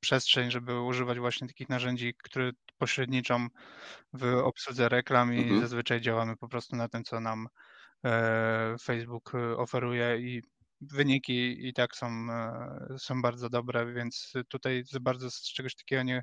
[0.01, 3.47] przestrzeń, żeby używać właśnie takich narzędzi, które pośredniczą
[4.13, 5.61] w obsłudze reklam i mhm.
[5.61, 7.49] zazwyczaj działamy po prostu na tym, co nam
[8.83, 10.43] Facebook oferuje i
[10.81, 16.23] wyniki i tak są, e, są bardzo dobre, więc tutaj bardzo z czegoś takiego nie,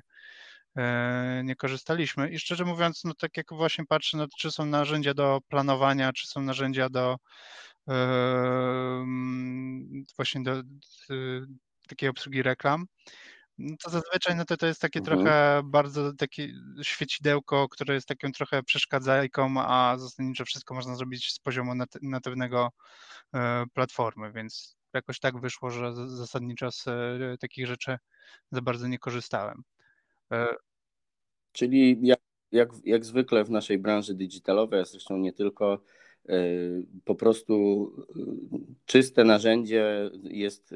[0.76, 2.30] e, nie korzystaliśmy.
[2.30, 6.26] I szczerze mówiąc, no tak jak właśnie patrzę, no, czy są narzędzia do planowania, czy
[6.26, 7.16] są narzędzia do
[10.16, 10.66] właśnie do, do
[11.88, 12.86] takiej obsługi reklam,
[13.58, 15.18] no to zazwyczaj no to, to jest takie mhm.
[15.18, 16.48] trochę bardzo takie
[16.82, 22.68] świecidełko, które jest taką trochę przeszkadzajką, a zasadniczo wszystko można zrobić z poziomu natywnego
[23.34, 27.98] e, platformy, więc jakoś tak wyszło, że zasadniczo z e, takich rzeczy
[28.50, 29.62] za bardzo nie korzystałem.
[30.32, 30.46] E,
[31.52, 32.20] Czyli jak,
[32.52, 35.80] jak, jak zwykle w naszej branży digitalowej, a zresztą nie tylko,
[37.04, 37.90] po prostu
[38.86, 40.74] czyste narzędzie jest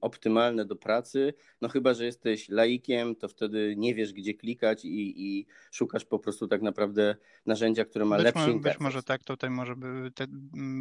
[0.00, 5.14] optymalne do pracy, no chyba, że jesteś laikiem, to wtedy nie wiesz, gdzie klikać i,
[5.16, 8.76] i szukasz po prostu tak naprawdę narzędzia, które ma być lepszy może, interfejs.
[8.76, 10.26] Być może tak, tutaj może by te,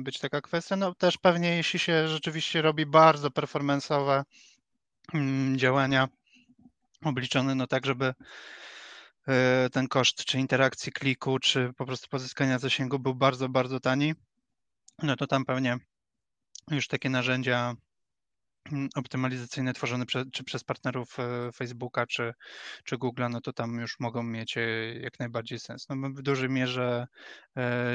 [0.04, 0.76] być taka kwestia.
[0.76, 4.24] No też pewnie jeśli się rzeczywiście robi bardzo performance'owe
[5.14, 6.08] mm, działania
[7.04, 8.14] obliczone, no tak, żeby
[9.72, 14.14] ten koszt czy interakcji kliku, czy po prostu pozyskania zasięgu był bardzo, bardzo tani,
[15.04, 15.78] no to tam pewnie
[16.72, 17.74] już takie narzędzia
[18.72, 22.34] mm, optymalizacyjne tworzone prze, czy przez partnerów e, Facebooka czy,
[22.84, 24.62] czy Google'a, no to tam już mogą mieć e,
[25.00, 25.90] jak najbardziej sens.
[25.90, 27.08] No my w dużej mierze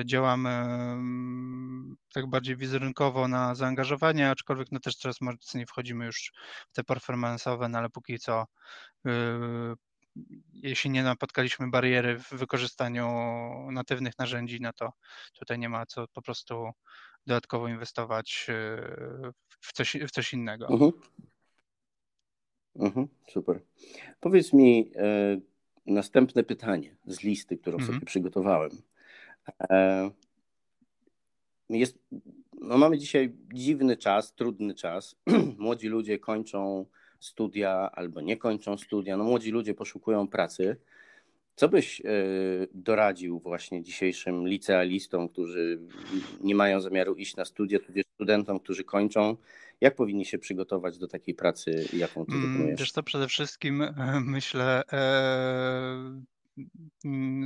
[0.04, 6.32] działamy mm, tak bardziej wizerunkowo na zaangażowanie, aczkolwiek no też coraz mocniej wchodzimy już
[6.70, 8.46] w te performance'owe, no ale póki co
[10.52, 13.08] jeśli nie napotkaliśmy bariery w wykorzystaniu
[13.72, 14.92] natywnych narzędzi, no to
[15.38, 16.70] tutaj nie ma co po prostu
[17.26, 20.68] dodatkowo inwestować e, w coś, w coś innego.
[20.68, 20.92] Mhm.
[22.76, 23.60] Mhm, super.
[24.20, 25.40] Powiedz mi e,
[25.86, 27.94] następne pytanie z listy, którą mhm.
[27.94, 28.70] sobie przygotowałem.
[29.60, 30.10] E,
[31.70, 31.98] jest,
[32.60, 35.16] no mamy dzisiaj dziwny czas, trudny czas.
[35.58, 36.86] Młodzi ludzie kończą
[37.22, 39.16] studia albo nie kończą studia.
[39.16, 40.76] No, młodzi ludzie poszukują pracy.
[41.56, 42.04] Co byś e,
[42.74, 45.78] doradził właśnie dzisiejszym licealistom, którzy
[46.40, 49.36] nie mają zamiaru iść na studia, tudzież studentom, którzy kończą?
[49.80, 52.80] Jak powinni się przygotować do takiej pracy, jaką ty mm, wykonujesz?
[52.80, 56.22] Wiesz to przede wszystkim e, myślę, e,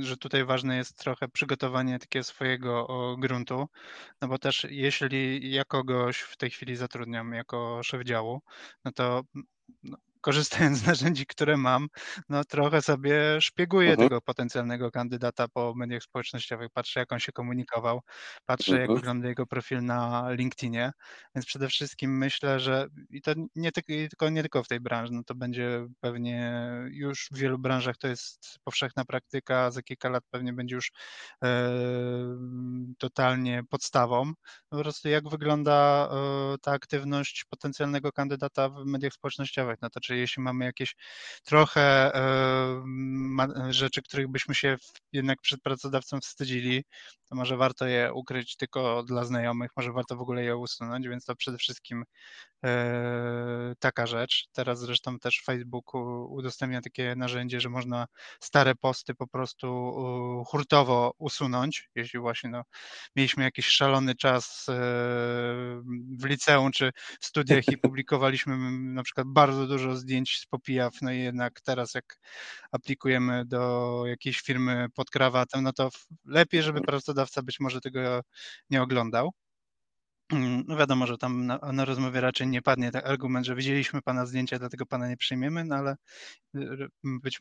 [0.01, 2.87] że tutaj ważne jest trochę przygotowanie takiego swojego
[3.19, 3.67] gruntu,
[4.21, 8.41] no bo też jeśli ja kogoś w tej chwili zatrudniam jako szef działu,
[8.85, 9.23] no to
[9.83, 11.87] no, korzystając z narzędzi, które mam,
[12.29, 14.09] no trochę sobie szpieguję mhm.
[14.09, 18.01] tego potencjalnego kandydata po mediach społecznościowych, patrzę jak on się komunikował,
[18.45, 18.99] patrzę jak mhm.
[18.99, 20.91] wygląda jego profil na LinkedInie,
[21.35, 25.23] więc przede wszystkim myślę, że i to nie tylko, nie tylko w tej branży, no
[25.23, 30.53] to będzie pewnie już w wielu branżach to jest powszechna praktyka, za kilka lat pewnie
[30.53, 30.91] będzie już
[31.43, 31.71] e,
[32.97, 34.33] totalnie podstawą,
[34.69, 40.16] po prostu jak wygląda e, ta aktywność potencjalnego kandydata w mediach społecznościowych, no to czy
[40.19, 40.95] jeśli mamy jakieś
[41.43, 42.11] trochę
[43.69, 44.77] rzeczy, których byśmy się
[45.13, 46.83] jednak przed pracodawcą wstydzili,
[47.29, 51.25] to może warto je ukryć tylko dla znajomych, może warto w ogóle je usunąć, więc
[51.25, 52.03] to przede wszystkim
[52.65, 54.47] e, taka rzecz.
[54.51, 55.95] Teraz zresztą też Facebook
[56.29, 58.07] udostępnia takie narzędzie, że można
[58.39, 59.67] stare posty po prostu
[60.47, 62.63] hurtowo usunąć, jeśli właśnie no,
[63.15, 64.73] mieliśmy jakiś szalony czas e,
[66.19, 71.11] w liceum czy w studiach i publikowaliśmy na przykład bardzo dużo zdjęć z popijaw, no
[71.11, 72.19] i jednak teraz jak
[72.71, 75.89] aplikujemy do jakiejś firmy pod krawatem, no to
[76.25, 78.21] lepiej, żeby pracodawca być może tego
[78.69, 79.31] nie oglądał.
[80.31, 84.01] Mm, no wiadomo, że tam na, na rozmowie raczej nie padnie ten argument, że widzieliśmy
[84.01, 85.95] pana zdjęcia, dlatego pana nie przyjmiemy, no ale
[86.55, 87.39] y, być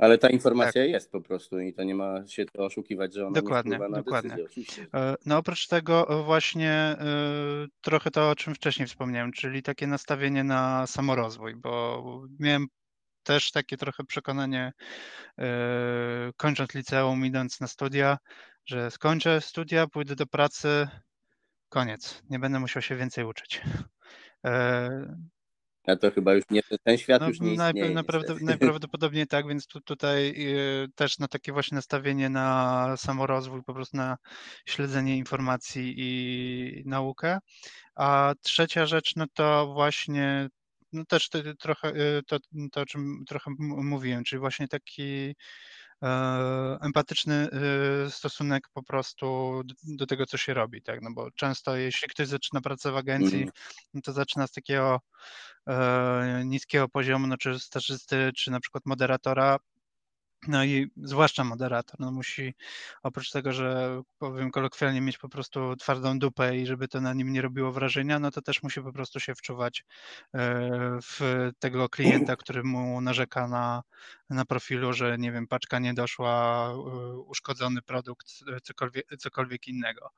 [0.00, 0.90] ale ta informacja tak.
[0.90, 3.96] jest po prostu i to nie ma się to oszukiwać, że ona dokładnie, nie wpływa
[3.96, 4.36] na dokładnie.
[4.36, 4.86] decyzję.
[4.94, 6.96] E, no oprócz tego e, właśnie e,
[7.80, 12.02] trochę to, o czym wcześniej wspomniałem, czyli takie nastawienie na samorozwój, bo
[12.38, 12.66] miałem
[13.22, 14.72] też takie trochę przekonanie,
[16.36, 18.18] kończąc liceum, idąc na studia,
[18.66, 20.88] że skończę studia, pójdę do pracy,
[21.68, 23.62] koniec, nie będę musiał się więcej uczyć.
[25.86, 27.90] A to chyba już nie, ten świat no, już nie istnieje.
[27.90, 33.74] Naprawdę, najprawdopodobniej tak, więc tu, tutaj y, też na takie właśnie nastawienie na samorozwój, po
[33.74, 34.16] prostu na
[34.66, 37.38] śledzenie informacji i naukę.
[37.94, 40.48] A trzecia rzecz, no to właśnie
[40.92, 42.38] no też to, trochę y, to,
[42.72, 45.34] to, o czym trochę mówiłem, czyli właśnie taki
[46.80, 52.08] empatyczny e, stosunek po prostu do, tego, co się robi, tak, no bo często jeśli
[52.08, 53.50] ktoś zaczyna pracę w agencji, mm.
[53.94, 55.00] no to zaczyna z takiego
[55.66, 59.58] e, niskiego poziomu, no czy stażysty, czy na przykład moderatora,
[60.48, 62.54] no i zwłaszcza moderator, no musi
[63.02, 67.32] oprócz tego, że powiem kolokwialnie, mieć po prostu twardą dupę i żeby to na nim
[67.32, 69.84] nie robiło wrażenia, no to też musi po prostu się wczuwać
[70.34, 73.82] e, w tego klienta, który mu narzeka na,
[74.30, 78.26] na profilu, że nie wiem, paczka nie doszła, e, uszkodzony produkt,
[78.56, 80.10] e, cokolwiek, cokolwiek innego.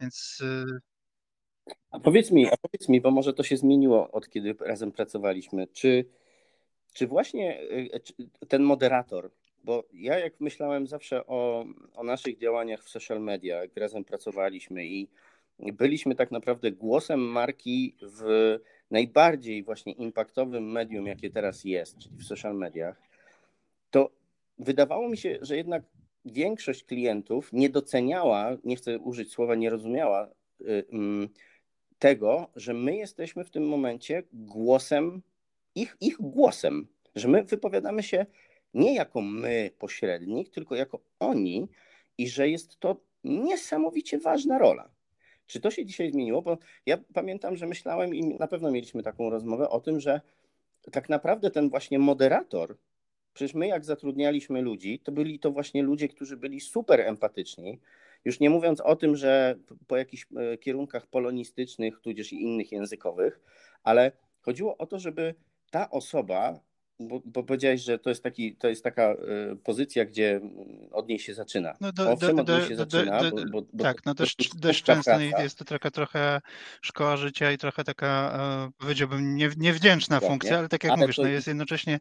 [0.00, 0.42] Więc
[1.90, 5.66] a powiedz mi, a powiedz mi, bo może to się zmieniło od kiedy razem pracowaliśmy.
[5.66, 6.04] Czy,
[6.92, 7.60] czy właśnie
[8.48, 9.30] ten moderator
[9.64, 14.86] bo ja jak myślałem zawsze o, o naszych działaniach w social media, jak razem pracowaliśmy
[14.86, 15.08] i
[15.58, 18.58] byliśmy tak naprawdę głosem marki w
[18.90, 23.02] najbardziej właśnie impaktowym medium, jakie teraz jest, czyli w social mediach,
[23.90, 24.10] to
[24.58, 25.82] wydawało mi się, że jednak
[26.24, 30.28] większość klientów nie doceniała, nie chcę użyć słowa nie rozumiała
[30.60, 31.28] y, mm,
[31.98, 35.22] tego, że my jesteśmy w tym momencie głosem,
[35.74, 38.26] ich, ich głosem, że my wypowiadamy się
[38.74, 41.68] nie jako my pośrednik, tylko jako oni
[42.18, 44.90] i że jest to niesamowicie ważna rola.
[45.46, 46.42] Czy to się dzisiaj zmieniło?
[46.42, 50.20] Bo ja pamiętam, że myślałem i na pewno mieliśmy taką rozmowę o tym, że
[50.92, 52.76] tak naprawdę ten właśnie moderator,
[53.32, 57.80] przecież my jak zatrudnialiśmy ludzi, to byli to właśnie ludzie, którzy byli super empatyczni.
[58.24, 63.40] Już nie mówiąc o tym, że po jakichś e, kierunkach polonistycznych, tudzież i innych językowych,
[63.82, 65.34] ale chodziło o to, żeby
[65.70, 66.60] ta osoba
[67.00, 70.40] bo, bo powiedziałeś, że to jest, taki, to jest taka y, pozycja, gdzie
[70.92, 71.76] od niej się zaczyna.
[71.80, 73.20] No do, Owszem, do, do, od niej się zaczyna.
[73.30, 74.36] Bo, bo, bo tak, no też
[74.82, 76.40] często jest to taka trochę
[76.82, 81.16] szkoła życia i trochę taka, e, powiedziałbym, nie, niewdzięczna funkcja, ale tak jak ale mówisz,
[81.16, 81.22] to...
[81.22, 82.00] no jest jednocześnie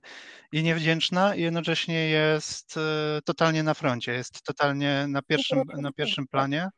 [0.51, 6.23] i niewdzięczna i jednocześnie jest e, totalnie na froncie, jest totalnie na pierwszym, na pierwszym
[6.23, 6.31] tak.
[6.31, 6.69] planie.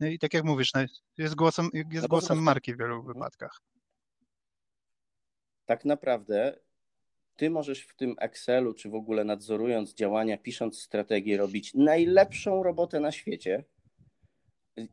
[0.00, 0.80] No I tak jak mówisz, no
[1.18, 3.60] jest głosem, jest no głosem marki w wielu wypadkach.
[5.66, 6.58] Tak naprawdę
[7.36, 13.00] ty możesz w tym Excelu, czy w ogóle nadzorując działania, pisząc strategię, robić najlepszą robotę
[13.00, 13.64] na świecie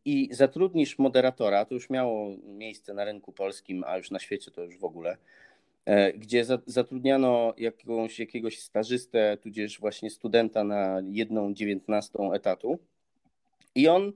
[0.06, 4.64] i zatrudnisz moderatora, to już miało miejsce na rynku polskim, a już na świecie to
[4.64, 5.18] już w ogóle,
[5.86, 12.80] e, gdzie zatrudniano jakąś, jakiegoś stażystę, tudzież właśnie studenta na jedną dziewiętnastą etatu
[13.76, 14.14] i on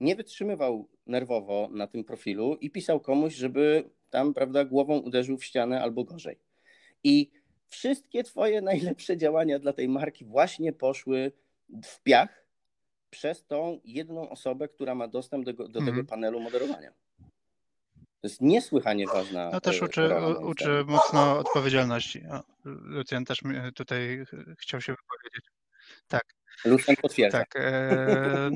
[0.00, 5.44] nie wytrzymywał nerwowo na tym profilu i pisał komuś, żeby tam, prawda, głową uderzył w
[5.44, 6.36] ścianę albo gorzej.
[7.04, 7.30] I
[7.70, 11.32] wszystkie Twoje najlepsze działania dla tej marki właśnie poszły
[11.84, 12.46] w piach
[13.10, 16.06] przez tą jedną osobę, która ma dostęp do, do tego mhm.
[16.06, 16.92] panelu moderowania.
[18.20, 19.50] To jest niesłychanie ważna.
[19.52, 22.22] No też e, uczy, uczy mocno odpowiedzialności.
[22.64, 23.40] Lucjan też
[23.74, 24.24] tutaj
[24.58, 25.50] chciał się wypowiedzieć.
[26.08, 26.24] Tak.
[26.64, 27.38] Lucjan potwierdza.
[27.38, 27.56] Tak.
[27.56, 28.50] E,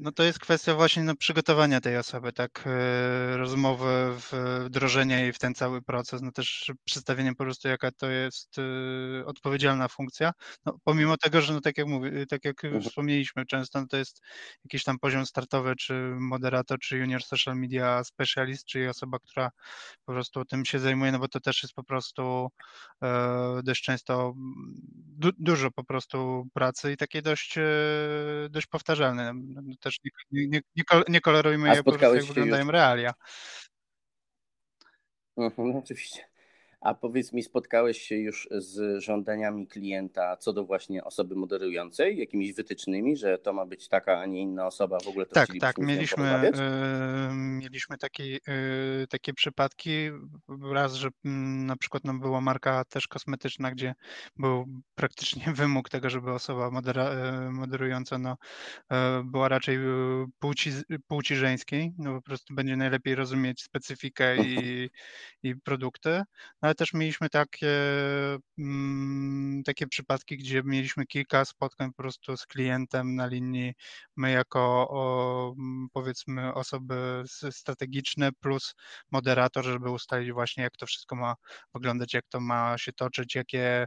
[0.00, 4.14] no to jest kwestia właśnie no, przygotowania tej osoby, tak, e, rozmowy,
[4.64, 9.26] wdrożenia jej w ten cały proces, no też przedstawienie po prostu jaka to jest e,
[9.26, 10.32] odpowiedzialna funkcja,
[10.66, 12.82] no pomimo tego, że no tak jak mówię, tak jak mhm.
[12.82, 14.22] wspomnieliśmy, często no, to jest
[14.64, 19.50] jakiś tam poziom startowy, czy moderator, czy junior social media specialist, czyli osoba, która
[20.04, 22.48] po prostu tym się zajmuje, no bo to też jest po prostu
[23.02, 24.34] e, dość często
[25.18, 27.54] du dużo po prostu pracy i takie dość,
[28.50, 29.34] dość powtarzalne.
[29.86, 30.10] Też nie,
[30.46, 33.14] nie, nie, nie kolorujmy je po prostu, jak wyglądają realia.
[35.36, 36.28] Mhm, oczywiście.
[36.86, 42.52] A powiedz mi, spotkałeś się już z żądaniami klienta co do właśnie osoby moderującej, jakimiś
[42.52, 45.78] wytycznymi, że to ma być taka, a nie inna osoba, w ogóle to Tak, tak,
[45.78, 46.50] mieliśmy, y,
[47.34, 50.10] mieliśmy takie, y, takie przypadki,
[50.72, 51.10] raz, że y,
[51.66, 53.94] na przykład no, była marka też kosmetyczna, gdzie
[54.36, 57.10] był praktycznie wymóg tego, żeby osoba modera,
[57.50, 58.36] moderująca no,
[59.24, 59.78] była raczej
[60.38, 60.70] płci,
[61.06, 64.90] płci żeńskiej, no po prostu będzie najlepiej rozumieć specyfikę i,
[65.42, 66.22] i produkty,
[66.60, 67.68] ale też mieliśmy takie,
[68.58, 73.74] mm, takie przypadki, gdzie mieliśmy kilka spotkań po prostu z klientem na linii,
[74.16, 78.74] my jako o, mm, powiedzmy osoby strategiczne plus
[79.10, 81.34] moderator, żeby ustalić właśnie jak to wszystko ma
[81.74, 83.86] wyglądać, jak to ma się toczyć, jakie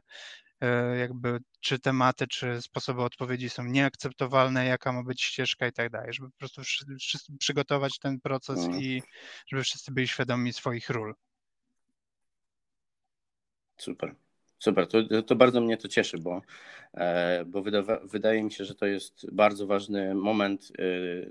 [0.62, 5.90] e, jakby czy tematy, czy sposoby odpowiedzi są nieakceptowalne, jaka ma być ścieżka i tak
[5.90, 6.62] dalej, żeby po prostu
[7.40, 8.78] przygotować ten proces no.
[8.78, 9.02] i
[9.48, 11.16] żeby wszyscy byli świadomi swoich ról.
[13.80, 14.16] Super.
[14.60, 16.42] Super, to, to bardzo mnie to cieszy, bo,
[16.94, 20.72] e, bo wydawa, wydaje mi się, że to jest bardzo ważny moment.
[20.80, 20.84] E,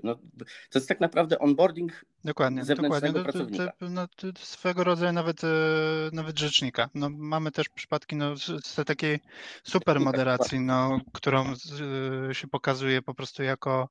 [0.03, 3.23] no, to jest tak naprawdę onboarding dokładnie, zewnętrznego dokładnie.
[3.23, 3.71] pracownika.
[3.71, 5.47] To, to, no, to swego rodzaju nawet, e,
[6.13, 6.89] nawet rzecznika.
[6.93, 9.19] No, mamy też przypadki no, z takiej
[9.63, 11.53] super moderacji, no, którą
[12.31, 13.89] się pokazuje po prostu jako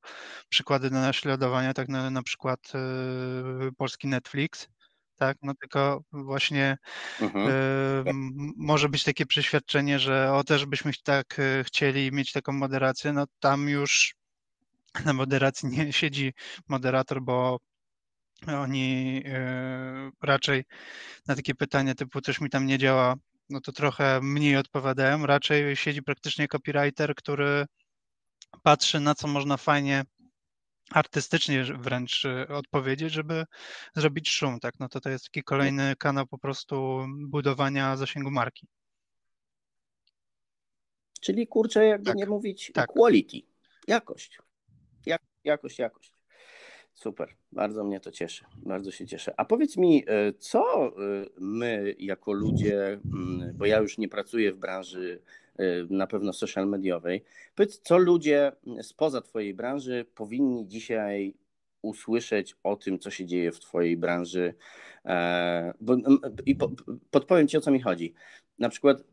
[0.48, 2.72] przykłady do naśladowania, tak na, na przykład
[3.76, 4.68] polski Netflix
[5.18, 5.36] tak?
[5.42, 6.76] No tylko właśnie
[7.20, 7.48] mhm.
[7.48, 8.12] y,
[8.56, 13.26] może być takie przeświadczenie, że o też byśmy tak y, chcieli mieć taką moderację, no
[13.40, 14.14] tam już
[15.04, 16.32] na moderacji nie siedzi
[16.68, 17.58] moderator, bo
[18.46, 20.64] oni y, raczej
[21.26, 23.14] na takie pytania typu coś mi tam nie działa,
[23.50, 25.26] no to trochę mniej odpowiadają.
[25.26, 27.66] Raczej siedzi praktycznie copywriter, który
[28.62, 30.04] patrzy na co można fajnie
[30.90, 33.44] artystycznie wręcz y, odpowiedzieć, żeby
[33.96, 34.74] zrobić szum, tak?
[34.80, 38.66] No to to jest taki kolejny kanał po prostu budowania zasięgu marki.
[41.20, 42.88] Czyli kurczę, jakby tak, nie mówić tak.
[42.88, 43.36] quality,
[43.86, 44.38] jakość.
[45.06, 46.12] Jak, jakość, jakość.
[46.94, 49.34] Super, bardzo mnie to cieszy, bardzo się cieszę.
[49.36, 54.52] A powiedz mi, y, co y, my jako ludzie, mm, bo ja już nie pracuję
[54.52, 55.22] w branży
[55.90, 57.24] na pewno social mediowej.
[57.54, 58.52] Powiedz, co ludzie
[58.82, 61.34] spoza Twojej branży powinni dzisiaj
[61.82, 64.54] usłyszeć o tym, co się dzieje w Twojej branży.
[65.80, 65.96] Bo,
[66.46, 66.56] I
[67.10, 68.14] podpowiem Ci, o co mi chodzi.
[68.58, 69.04] Na przykład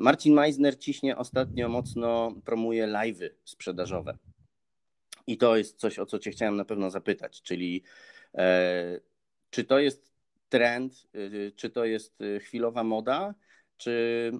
[0.00, 4.18] Marcin Meisner ciśnie ostatnio mocno, promuje live'y sprzedażowe.
[5.26, 7.82] I to jest coś, o co Cię chciałem na pewno zapytać, czyli
[8.34, 9.00] e,
[9.50, 10.12] czy to jest
[10.48, 13.34] trend, e, czy to jest e, chwilowa moda,
[13.76, 14.32] czy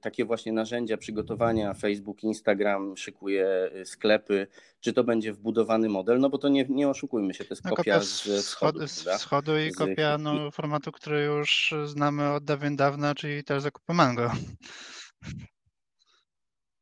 [0.00, 4.46] takie właśnie narzędzia przygotowania Facebook, Instagram szykuje sklepy,
[4.80, 7.70] czy to będzie wbudowany model, no bo to nie, nie oszukujmy się, to jest no,
[7.70, 9.76] kopia, kopia z, schodu, z wschodu i z...
[9.76, 14.32] kopia no, formatu, który już znamy od dawien dawna, czyli też zakupy Mango.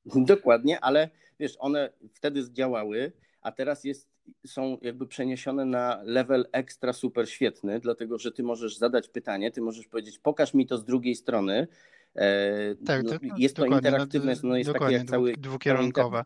[0.04, 1.10] Dokładnie, ale
[1.40, 4.15] wiesz, one wtedy zdziałały, a teraz jest,
[4.46, 9.60] są jakby przeniesione na level ekstra super świetny, dlatego że ty możesz zadać pytanie, ty
[9.60, 11.68] możesz powiedzieć, pokaż mi to z drugiej strony.
[12.18, 15.32] E, tak, no, jest to no, interaktywne, no, jest takie jak cały.
[15.32, 16.24] Dwukierunkowe.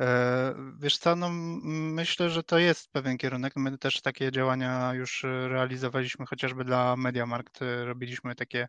[0.00, 1.28] E, wiesz co, no
[1.62, 3.52] myślę, że to jest pewien kierunek.
[3.56, 8.68] My też takie działania już realizowaliśmy, chociażby dla MediaMarkt robiliśmy takie,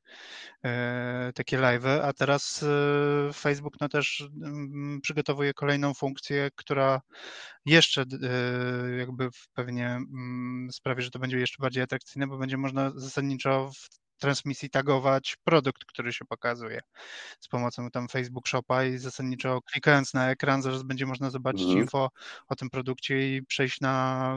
[0.65, 4.29] e, takie live'y, a teraz e, Facebook no też
[5.01, 7.01] przygotowuje kolejną funkcję, która
[7.65, 8.05] jeszcze
[8.97, 9.99] jakby pewnie
[10.71, 15.85] sprawi, że to będzie jeszcze bardziej atrakcyjne, bo będzie można zasadniczo w transmisji tagować produkt,
[15.85, 16.81] który się pokazuje
[17.39, 21.79] z pomocą tam Facebook Shopa i zasadniczo klikając na ekran zaraz będzie można zobaczyć mhm.
[21.79, 22.09] info
[22.47, 24.35] o tym produkcie i przejść na,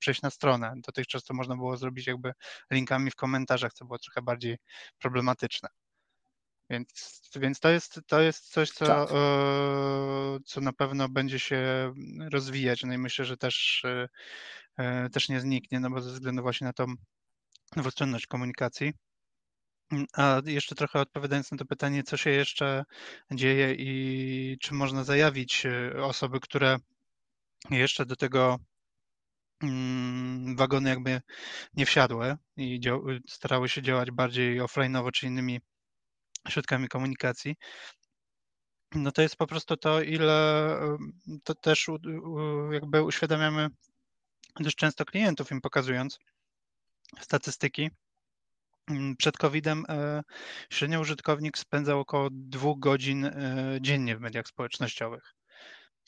[0.00, 0.74] przejść na stronę.
[0.76, 2.32] Dotychczas to można było zrobić jakby
[2.70, 4.56] linkami w komentarzach, co było trochę bardziej
[4.98, 5.68] problematyczne.
[6.70, 9.08] Więc, więc to, jest, to jest coś, co, tak.
[9.10, 11.92] e, co na pewno będzie się
[12.30, 12.82] rozwijać.
[12.84, 14.08] No i myślę, że też, e,
[14.76, 16.86] e, też nie zniknie, no bo ze względu właśnie na tą
[17.76, 18.92] dwustronność komunikacji.
[20.12, 22.84] A jeszcze trochę odpowiadając na to pytanie, co się jeszcze
[23.32, 26.76] dzieje i czy można zajawić y, osoby, które
[27.70, 28.58] jeszcze do tego
[29.62, 31.20] mm, wagony jakby
[31.74, 32.80] nie wsiadły i
[33.28, 35.60] starały się działać bardziej offline'owo czy innymi
[36.48, 37.56] środkami komunikacji,
[38.94, 41.86] no to jest po prostu to, ile y, to też
[42.72, 43.68] jakby uświadamiamy
[44.60, 46.18] dość często klientów im pokazując,
[47.20, 47.90] statystyki.
[48.90, 50.22] Mm, przed COVID-em e,
[50.70, 55.34] średnio użytkownik spędzał około dwóch godzin e, dziennie w mediach społecznościowych.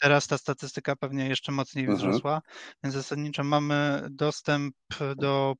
[0.01, 1.99] Teraz ta statystyka pewnie jeszcze mocniej mhm.
[1.99, 2.42] wzrosła,
[2.84, 4.74] więc zasadniczo mamy dostęp
[5.16, 5.55] do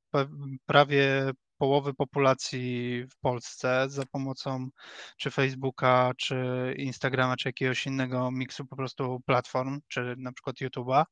[0.67, 4.69] prawie połowy populacji w Polsce za pomocą
[5.17, 6.37] czy Facebooka, czy
[6.77, 11.05] Instagrama, czy jakiegoś innego miksu po prostu platform, czy na przykład YouTube'a.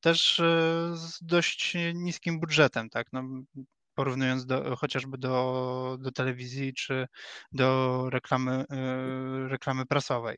[0.00, 0.44] Też e,
[0.96, 3.06] z dość niskim budżetem, tak?
[3.12, 3.22] No,
[3.94, 7.06] porównując do, chociażby do, do telewizji czy
[7.52, 10.36] do reklamy, e, reklamy prasowej.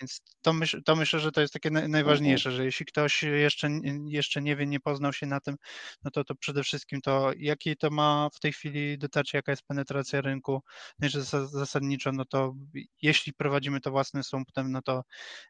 [0.00, 3.68] Więc to, myśl, to myślę, że to jest takie najważniejsze, że jeśli ktoś jeszcze,
[4.06, 5.56] jeszcze nie wie, nie poznał się na tym,
[6.04, 9.62] no to, to przede wszystkim to, jakie to ma w tej chwili dotarcie, jaka jest
[9.62, 10.62] penetracja rynku,
[10.98, 12.54] no i że zasadniczo, no to
[13.02, 15.04] jeśli prowadzimy to własnym sumptem, no to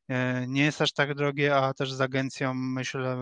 [0.08, 3.16] e, nie jest aż tak drogie, a też z agencją myślę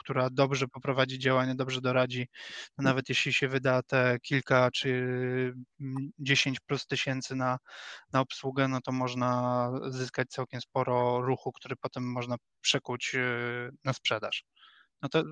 [0.00, 2.28] która dobrze poprowadzi działanie, dobrze doradzi,
[2.78, 4.88] no nawet jeśli się wyda te kilka czy
[5.80, 7.58] mm, dziesięć plus tysięcy na,
[8.12, 13.92] na obsługę, no to można zyskać całkiem sporo ruchu, który potem można przekuć y, na
[13.92, 14.44] sprzedaż.
[15.02, 15.24] No to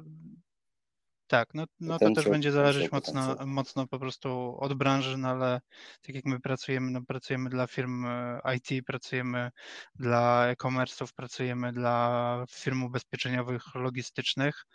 [1.29, 5.61] tak, no, no to też będzie zależeć mocno, mocno po prostu od branży, no ale
[6.03, 9.51] tak jak my pracujemy, no pracujemy dla firm e, IT, pracujemy
[9.95, 14.67] dla e-commerce'ów, pracujemy dla firm ubezpieczeniowych, logistycznych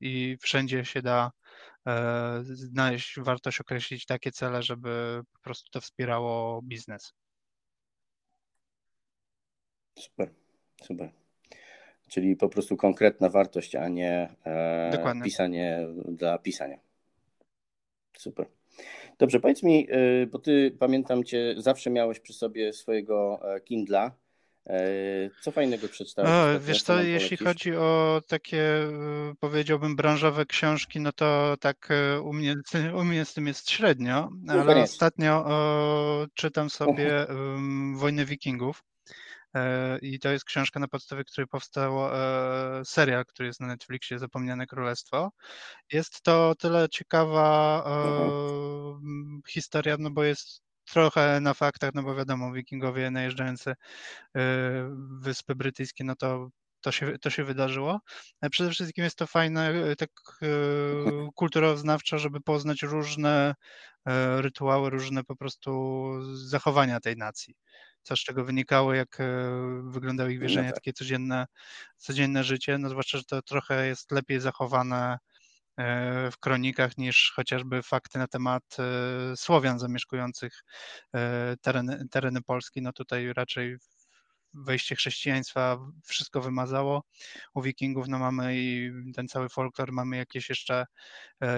[0.00, 1.30] i wszędzie się da
[1.86, 7.12] e, znaleźć wartość, określić takie cele, żeby po prostu to wspierało biznes.
[9.98, 10.34] Super,
[10.82, 11.25] super.
[12.08, 16.78] Czyli po prostu konkretna wartość, a nie e, pisanie dla pisania.
[18.18, 18.46] Super.
[19.18, 24.10] Dobrze, powiedz mi, e, bo ty pamiętam cię, zawsze miałeś przy sobie swojego e, Kindla.
[24.66, 24.80] E,
[25.40, 26.30] co fajnego przeczytałeś?
[26.30, 28.62] O, wiesz co, jeśli chodzi o takie,
[29.40, 31.88] powiedziałbym, branżowe książki, no to tak
[32.22, 32.54] u mnie,
[33.00, 37.26] u mnie z tym jest średnio, no, ale ostatnio o, czytam sobie
[38.00, 38.84] Wojnę Wikingów.
[39.54, 44.18] E, I to jest książka, na podstawie której powstał e, serial, który jest na Netflixie,
[44.18, 45.30] Zapomniane Królestwo.
[45.92, 49.40] Jest to tyle ciekawa mhm.
[49.48, 53.74] historia, no bo jest trochę na faktach, no bo wiadomo, wikingowie najeżdżający
[55.20, 56.48] Wyspy Brytyjskie, no to
[56.80, 58.00] to się, to się wydarzyło.
[58.50, 60.10] Przede wszystkim jest to fajne tak
[61.34, 63.54] kulturoznawczo, żeby poznać różne
[64.36, 67.54] rytuały, różne po prostu zachowania tej nacji
[68.06, 69.18] co z czego wynikało, jak
[69.82, 70.74] wyglądały ich no wierzenia, no tak.
[70.74, 71.46] takie codzienne,
[71.96, 75.18] codzienne życie, no zwłaszcza, że to trochę jest lepiej zachowane
[75.80, 80.64] E, w kronikach niż chociażby fakty na temat e, Słowian zamieszkujących
[81.14, 82.82] e, tereny, tereny Polski.
[82.82, 83.76] No tutaj raczej
[84.56, 87.02] wejście chrześcijaństwa wszystko wymazało.
[87.54, 90.86] U Wikingów no mamy i ten cały folklor, mamy jakieś jeszcze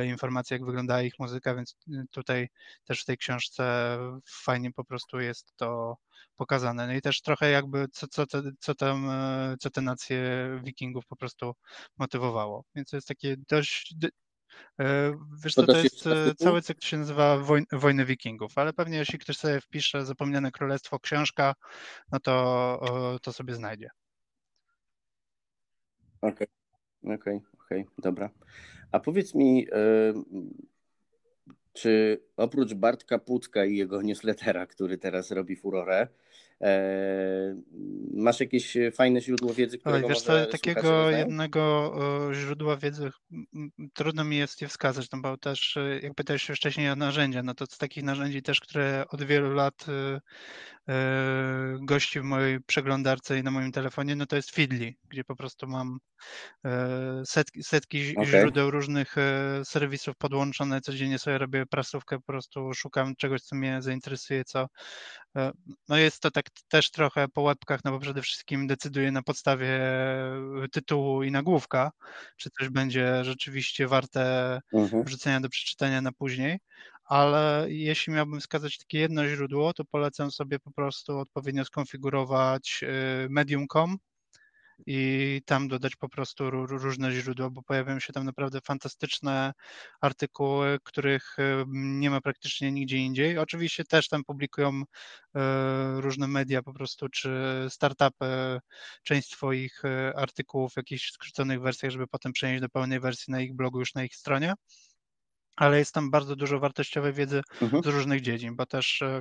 [0.07, 1.77] informacje, jak wyglądała ich muzyka, więc
[2.11, 2.49] tutaj
[2.85, 3.97] też w tej książce
[4.27, 5.97] fajnie po prostu jest to
[6.37, 6.87] pokazane.
[6.87, 9.11] No i też trochę jakby co, co, te, co, tam,
[9.61, 10.21] co te nacje
[10.65, 11.53] Wikingów po prostu
[11.99, 12.65] motywowało.
[12.75, 14.09] Więc to jest takie dość E,
[15.45, 19.19] wiesz co, to jest e, cały cykl się nazywa Woj Wojny Wikingów, ale pewnie jeśli
[19.19, 21.55] ktoś sobie wpisze Zapomniane Królestwo, książka,
[22.13, 23.91] no to, to sobie znajdzie.
[26.21, 26.47] Okej,
[27.03, 27.15] okay.
[27.15, 27.65] okej, okay.
[27.65, 27.95] okej, okay.
[27.99, 28.31] dobra.
[28.93, 30.13] A powiedz mi, e,
[31.73, 36.09] czy oprócz Bartka Pucka i jego newslettera, który teraz robi furorę,
[36.62, 37.57] E,
[38.14, 41.93] masz jakieś fajne źródło wiedzy, którego Oj, wiesz co, takiego jednego
[42.32, 43.11] źródła wiedzy
[43.95, 47.43] trudno mi jest je wskazać, no bo też e, jak pytałeś się wcześniej o narzędzia,
[47.43, 50.20] no to z takich narzędzi też, które od wielu lat e,
[51.80, 55.66] gości w mojej przeglądarce i na moim telefonie, no to jest Feedly, gdzie po prostu
[55.66, 55.99] mam
[57.24, 58.26] setki, setki okay.
[58.26, 59.14] źródeł różnych
[59.64, 64.66] serwisów podłączone, codziennie sobie robię prasówkę, po prostu szukam czegoś, co mnie zainteresuje, co
[65.89, 69.81] no jest to tak też trochę po łebkach, no bo przede wszystkim decyduje na podstawie
[70.72, 71.91] tytułu i nagłówka,
[72.37, 75.05] czy coś będzie rzeczywiście warte mhm.
[75.05, 76.59] wrzucenia do przeczytania na później.
[77.05, 82.81] Ale jeśli miałbym wskazać takie jedno źródło, to polecam sobie po prostu odpowiednio skonfigurować
[83.24, 83.99] y, medium.com
[84.87, 89.53] i tam dodać po prostu różne źródła, bo pojawiają się tam naprawdę fantastyczne
[90.01, 93.39] artykuły, których nie ma praktycznie nigdzie indziej.
[93.39, 94.83] Oczywiście też tam publikują
[95.37, 97.31] e, różne media po prostu, czy
[97.68, 98.61] startupy,
[99.03, 103.41] część swoich e, artykułów w jakichś skróconych wersjach, żeby potem przenieść do pełnej wersji na
[103.41, 104.55] ich blogu, już na ich stronie.
[105.57, 107.83] Ale jest tam bardzo dużo wartościowej wiedzy mhm.
[107.83, 109.20] z różnych dziedzin, bo też e,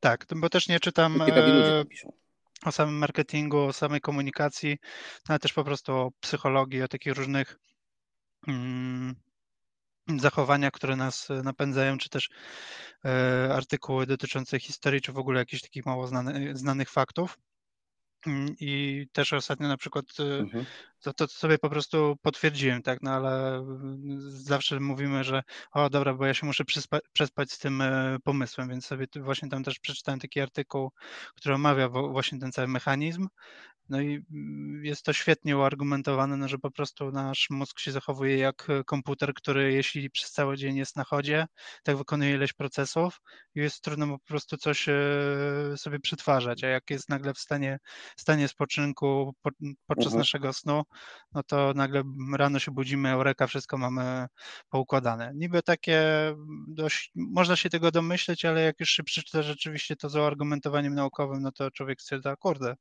[0.00, 1.18] tak, bo też nie czytam.
[1.26, 2.21] Ciekawi ludzie piszą
[2.64, 4.78] o samym marketingu, o samej komunikacji,
[5.28, 7.58] ale też po prostu o psychologii, o takich różnych
[8.48, 9.14] mm,
[10.08, 12.28] zachowaniach, które nas napędzają, czy też
[13.04, 17.38] e, artykuły dotyczące historii, czy w ogóle jakichś takich mało znany, znanych faktów.
[18.26, 20.64] Mm, I też ostatnio na przykład y, mhm.
[21.02, 25.42] To, to sobie po prostu potwierdziłem, tak, no ale mm, zawsze mówimy, że
[25.72, 29.48] o dobra, bo ja się muszę przespać, przespać z tym e, pomysłem, więc sobie właśnie
[29.48, 30.90] tam też przeczytałem taki artykuł,
[31.36, 33.28] który omawia właśnie ten cały mechanizm
[33.88, 38.38] no i mm, jest to świetnie uargumentowane, no, że po prostu nasz mózg się zachowuje
[38.38, 41.46] jak komputer, który jeśli przez cały dzień jest na chodzie,
[41.82, 43.20] tak wykonuje ileś procesów
[43.54, 44.94] i jest trudno po prostu coś e,
[45.76, 47.78] sobie przetwarzać, a jak jest nagle w stanie,
[48.16, 49.34] stanie spoczynku
[49.86, 50.18] podczas mhm.
[50.18, 50.82] naszego snu,
[51.32, 52.02] no to nagle
[52.36, 54.26] rano się budzimy, eureka, wszystko mamy
[54.68, 55.32] poukładane.
[55.34, 56.02] Niby takie
[56.68, 61.42] dość, można się tego domyśleć, ale jak już się przeczyta rzeczywiście to z argumentowaniem naukowym,
[61.42, 62.76] no to człowiek stwierdza, kurde,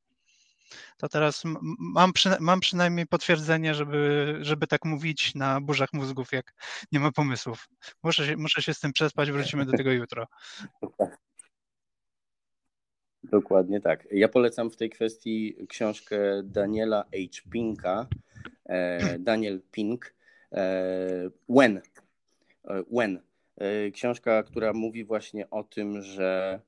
[0.97, 1.43] to teraz
[1.80, 6.53] mam, przyna mam przynajmniej potwierdzenie, żeby, żeby tak mówić na burzach mózgów, jak
[6.91, 7.70] nie ma pomysłów.
[8.03, 10.28] Muszę się, muszę się z tym przespać, wrócimy do tego jutro.
[13.24, 14.07] Dokładnie tak.
[14.11, 17.41] Ja polecam w tej kwestii książkę Daniela H.
[17.51, 18.07] Pinka,
[18.65, 20.15] e, Daniel Pink,
[20.51, 21.82] e, When.
[22.65, 23.19] E, When.
[23.93, 26.59] Książka, która mówi właśnie o tym, że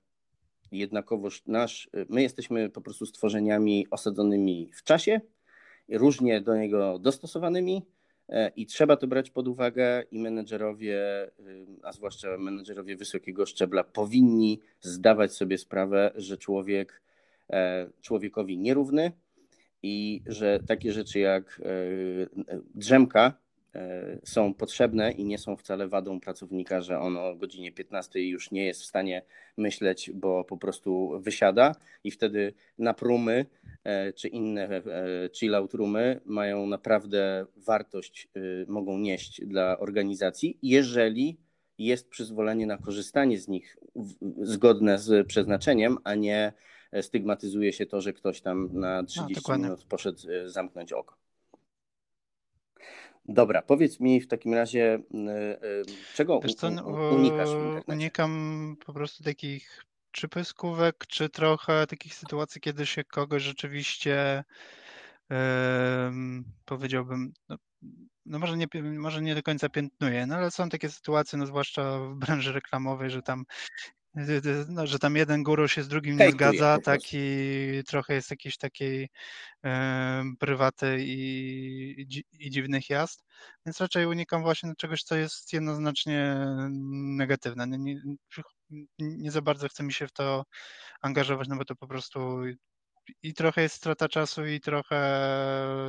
[0.72, 5.22] jednakowoż nasz, my jesteśmy po prostu stworzeniami osadzonymi w czasie,
[5.90, 7.86] różnie do niego dostosowanymi
[8.56, 14.60] i trzeba to brać pod uwagę i menedżerowie, y, a zwłaszcza menedżerowie wysokiego szczebla powinni
[14.82, 17.02] zdawać sobie sprawę, że człowiek
[17.50, 19.12] e, człowiekowi nierówny
[19.84, 21.72] i że takie rzeczy jak e,
[22.76, 23.34] drzemka E,
[24.24, 28.66] są potrzebne i nie są wcale wadą pracownika, że on o godzinie 15 już nie
[28.66, 29.22] jest w stanie
[29.58, 33.46] myśleć, bo po prostu wysiada i wtedy na prumy
[33.84, 34.82] e, czy inne e,
[35.30, 38.28] chill-out roomy mają naprawdę wartość,
[38.68, 41.38] mogą nieść dla organizacji, jeżeli
[41.78, 43.78] jest przyzwolenie na korzystanie z nich
[44.42, 46.54] zgodne z przeznaczeniem, a nie
[47.02, 51.16] stygmatyzuje się to, że ktoś tam na 30 no, minut poszedł zamknąć oko.
[53.26, 55.84] Dobra, powiedz mi w takim razie, y, y,
[56.16, 56.84] czego co, no,
[57.16, 57.50] unikasz
[57.88, 64.44] Unikam po prostu takich czy pyskówek, czy trochę takich sytuacji, kiedy się kogoś rzeczywiście
[66.66, 67.58] powiedziałbym, no,
[68.26, 68.68] no może, nie,
[68.98, 73.10] może nie do końca piętnuje, no ale są takie sytuacje, no zwłaszcza w branży reklamowej,
[73.10, 73.46] że tam
[74.70, 77.18] no, że tam jeden guru się z drugim nie zgadza, taki
[77.88, 79.10] trochę jest jakiś takiej
[79.66, 82.08] e, prywaty i,
[82.40, 83.24] i, dziwnych jazd,
[83.66, 86.46] więc raczej unikam właśnie czegoś, co jest jednoznacznie
[87.18, 87.68] negatywne.
[87.68, 90.44] Nie, nie, nie za bardzo chce mi się w to
[91.02, 92.42] angażować, no bo to po prostu
[93.24, 94.98] i trochę jest strata czasu, i trochę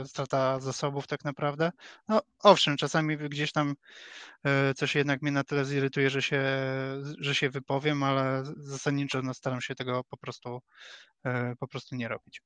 [0.07, 1.71] strata zasobów tak naprawdę.
[2.09, 3.75] No owszem, czasami gdzieś tam
[4.45, 6.43] e, coś jednak mnie na tyle zirytuje, że się,
[7.19, 10.59] że się wypowiem, ale zasadniczo no, staram się tego po prostu,
[11.25, 12.43] e, po prostu nie robić.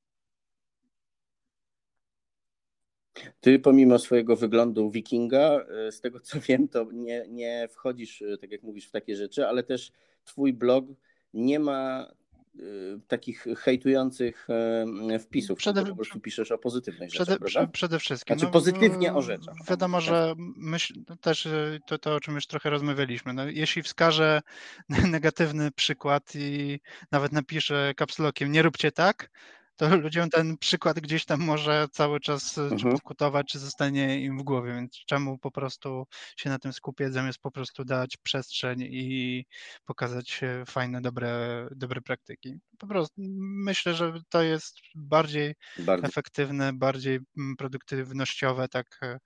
[3.39, 8.51] Ty pomimo swojego wyglądu wikinga, e, z tego co wiem, to nie, nie wchodzisz, tak
[8.51, 9.91] jak mówisz, w takie rzeczy, ale też
[10.23, 10.85] twój blog
[11.33, 12.11] nie ma
[13.07, 14.47] takich hejtujących
[15.15, 18.33] y, wpisów, przede, po prostu piszesz o pozytywnych przede, rzeczach, Przede wszystkim.
[18.35, 19.55] Znaczy no, pozytywnie o rzeczach.
[19.69, 20.05] Wiadomo, tak.
[20.07, 23.33] że myśl, też y, to, to, o czym już trochę rozmawialiśmy.
[23.33, 24.41] No, jeśli wskażę
[25.11, 26.79] negatywny przykład i
[27.11, 29.29] nawet napiszę kapslokiem nie róbcie tak,
[29.79, 32.79] to ludziom ten przykład gdzieś tam może cały czas e, mhm.
[32.79, 36.05] czy podkutować, czy zostanie im w głowie, więc czemu po prostu
[36.37, 39.45] się na tym skupiać, zamiast po prostu dać przestrzeń i
[39.85, 42.59] pokazać fajne, dobre, dobre praktyki.
[42.79, 43.13] Po prostu
[43.65, 46.07] myślę, że to jest bardziej Bardzo.
[46.07, 47.19] efektywne, bardziej
[47.57, 49.19] produktywnościowe, tak e,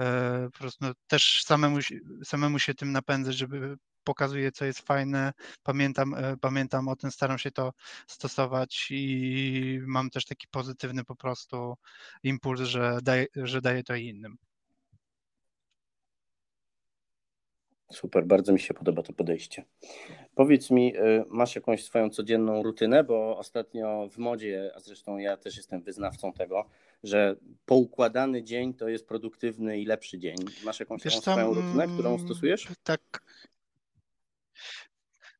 [0.00, 1.78] e, po prostu no, też samemu,
[2.24, 5.32] samemu się tym napędzać, żeby pokazuje, co jest fajne.
[5.62, 7.72] Pamiętam, e, pamiętam o tym, staram się to
[8.06, 11.74] stosować i mam też taki pozytywny po prostu
[12.22, 14.36] impuls, że daję, że daję to innym.
[17.94, 19.64] Super, bardzo mi się podoba to podejście.
[20.34, 25.36] Powiedz mi, e, masz jakąś swoją codzienną rutynę, bo ostatnio w modzie, a zresztą ja
[25.36, 26.68] też jestem wyznawcą tego,
[27.02, 27.36] że
[27.66, 30.36] poukładany dzień to jest produktywny i lepszy dzień.
[30.64, 32.68] Masz jakąś swoją rutynę, którą mm, stosujesz?
[32.82, 33.22] Tak,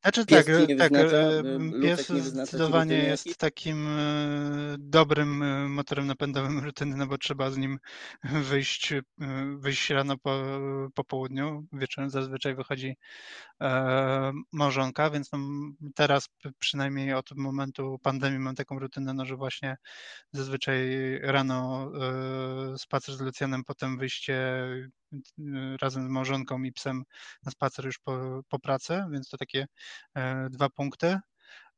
[0.05, 1.43] znaczy pies tak, tak wyznacza,
[1.83, 7.79] pies zdecydowanie jest takim e, dobrym e, motorem napędowym rutyny, no bo trzeba z nim
[8.25, 9.03] wyjść, e,
[9.59, 10.43] wyjść rano po,
[10.95, 12.97] po południu, wieczorem zazwyczaj wychodzi
[14.53, 15.39] małżonka, więc no
[15.95, 16.29] teraz
[16.59, 19.77] przynajmniej od momentu pandemii mam taką rutynę, no że właśnie
[20.33, 20.79] zazwyczaj
[21.23, 21.91] rano
[22.79, 24.65] spacer z Lucjanem, potem wyjście
[25.81, 27.05] razem z małżonką i psem
[27.43, 29.67] na spacer już po, po pracy, więc to takie
[30.17, 31.19] e, dwa punkty.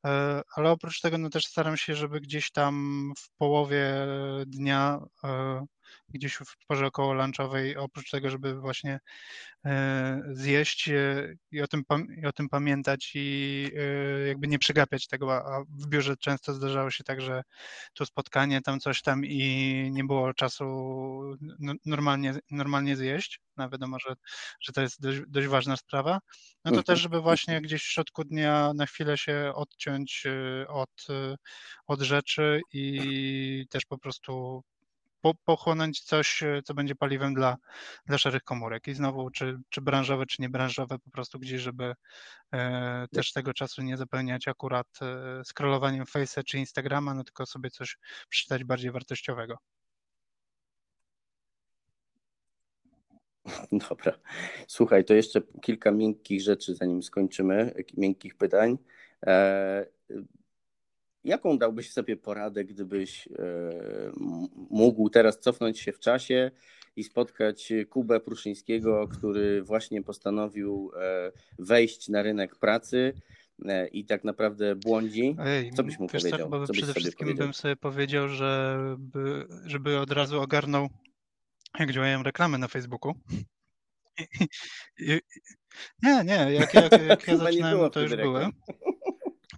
[0.05, 4.07] E, ale oprócz tego no też staram się, żeby gdzieś tam w połowie
[4.47, 5.65] dnia, e,
[6.09, 8.99] gdzieś w porze około lunchowej, oprócz tego, żeby właśnie
[9.65, 11.83] E, zjeść e, i o tym,
[12.21, 16.91] i o tym pamiętać i e, jakby nie przegapiać tego, a w biurze często zdarzało
[16.91, 17.43] się tak, że
[17.93, 20.65] tu spotkanie, tam coś tam i nie było czasu
[21.85, 24.15] normalnie, normalnie zjeść, no wiadomo, że,
[24.61, 26.19] że to jest dość, dość ważna sprawa,
[26.65, 30.23] no to też, żeby właśnie gdzieś w środku dnia na chwilę się odciąć
[30.67, 31.07] od,
[31.87, 34.63] od rzeczy i też po prostu
[35.27, 37.57] po, pochłonąć coś, e, co będzie paliwem dla,
[38.05, 38.87] dla szarych komórek.
[38.87, 41.93] I znowu, czy, czy branżowe, czy niebranżowe, po prostu gdzieś, żeby
[42.53, 47.69] e, też tego czasu nie zapełniać akurat e, scrollowaniem Face'a czy Instagrama, no tylko sobie
[47.69, 47.97] coś
[48.29, 49.57] przeczytać bardziej wartościowego.
[53.89, 54.13] Dobra.
[54.67, 58.77] Słuchaj, to jeszcze kilka miękkich rzeczy, zanim skończymy, miękkich pytań.
[61.27, 63.31] Jaką dałbyś sobie poradę, gdybyś e,
[64.69, 66.51] mógł teraz cofnąć się w czasie
[66.95, 73.13] i spotkać Kubę Pruszyńskiego, który właśnie postanowił e, wejść na rynek pracy
[73.65, 75.37] e, i tak naprawdę błądzi?
[75.75, 76.65] Co byś mu powiedział?
[76.67, 77.47] Co, przede wszystkim powiedział?
[77.47, 80.89] bym sobie powiedział, żeby, żeby od razu ogarnął,
[81.79, 83.13] jak działają reklamy na Facebooku.
[86.03, 88.49] Nie, nie, jak, jak, jak ja zaczynałem, to już były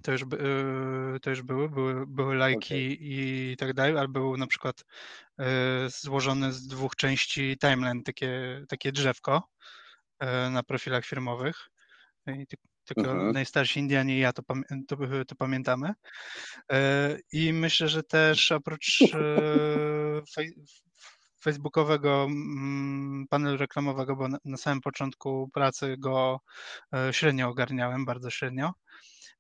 [0.02, 2.98] to już, y, to już były, były, były lajki okay.
[3.00, 4.86] i tak dalej, ale był na przykład
[5.40, 5.44] y,
[5.88, 9.44] złożony z dwóch części timeline, takie, takie drzewko
[10.24, 11.70] y, na profilach firmowych.
[12.28, 12.48] I
[12.86, 13.34] tylko uh-huh.
[13.34, 14.44] najstarsi Indianie i ja to,
[14.88, 14.98] to,
[15.28, 15.94] to, pamiętamy.
[17.32, 19.00] I myślę, że też oprócz
[21.42, 26.40] facebookowego mm, panelu reklamowego, bo na samym początku pracy go
[27.12, 28.74] średnio ogarniałem, bardzo średnio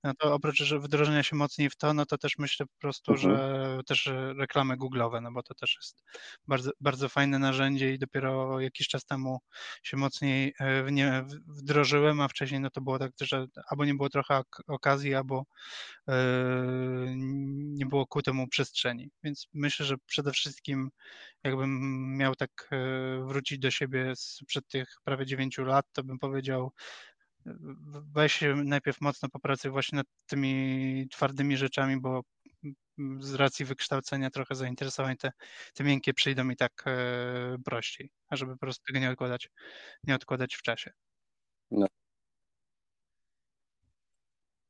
[0.04, 3.30] no to oprócz wdrożenia się mocniej w to, no to też myślę po prostu, mhm.
[3.30, 6.04] że też reklamy Google'owe, no bo to też jest
[6.48, 9.40] bardzo, bardzo fajne narzędzie i dopiero jakiś czas temu
[9.84, 13.96] się mocniej e, w nie wdrożyłem, a wcześniej no to było tak, że albo nie
[13.96, 15.46] było trochę okazji, albo
[16.08, 16.16] yy,
[17.16, 19.12] nie, było ku temu przestrzeni.
[19.24, 20.90] Więc myślę, że przede wszystkim
[21.44, 21.72] jakbym
[22.18, 22.70] miał tak
[23.28, 26.72] wrócić do siebie sprzed tych prawie 9 lat, to bym powiedział,
[28.16, 32.22] weź najpierw mocno popracuj właśnie nad tymi twardymi rzeczami, bo
[33.20, 35.32] z racji wykształcenia trochę zainteresowań te,
[35.74, 39.50] te miękkie przyjdą mi tak e, prościej, a żeby po prostu tego nie odkładać,
[40.04, 40.92] nie odkładać w czasie.
[41.72, 41.88] No.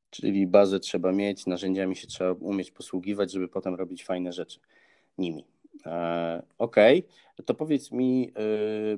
[0.09, 4.59] Czyli bazę trzeba mieć, narzędziami się trzeba umieć posługiwać, żeby potem robić fajne rzeczy
[5.17, 5.45] nimi.
[5.85, 7.45] E, okej, okay.
[7.45, 8.41] to powiedz mi, e,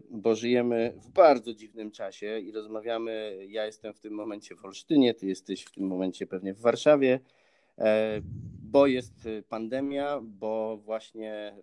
[0.10, 3.38] bo żyjemy w bardzo dziwnym czasie i rozmawiamy.
[3.48, 7.20] Ja jestem w tym momencie w Olsztynie, ty jesteś w tym momencie pewnie w Warszawie,
[7.78, 8.22] e,
[8.64, 11.56] bo jest pandemia, bo właśnie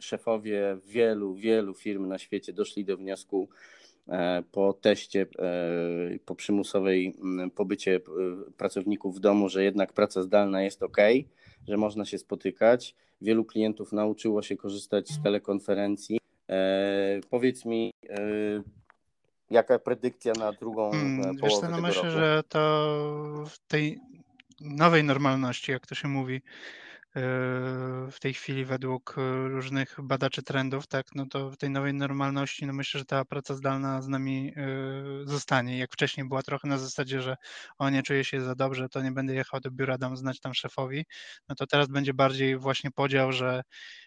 [0.00, 3.48] szefowie wielu, wielu firm na świecie doszli do wniosku
[4.52, 5.26] po teście,
[6.24, 7.14] po przymusowej
[7.54, 8.00] pobycie
[8.56, 10.96] pracowników w domu, że jednak praca zdalna jest ok,
[11.68, 16.18] że można się spotykać Wielu klientów nauczyło się korzystać z telekonferencji.
[16.48, 18.18] E, powiedz mi, e,
[19.50, 22.14] jaka predykcja na drugą hmm, połowę wiesz co, no myślę, roku?
[22.14, 23.98] że to w tej
[24.60, 26.42] nowej normalności, jak to się mówi,
[28.10, 29.14] w tej chwili według
[29.46, 33.54] różnych badaczy trendów, tak, no to w tej nowej normalności, no myślę, że ta praca
[33.54, 34.52] zdalna z nami
[35.24, 35.78] zostanie.
[35.78, 37.36] Jak wcześniej była trochę na zasadzie, że
[37.78, 40.54] o nie czuję się za dobrze, to nie będę jechał do biura, dam znać tam
[40.54, 41.04] szefowi,
[41.48, 43.62] no to teraz będzie bardziej właśnie podział, że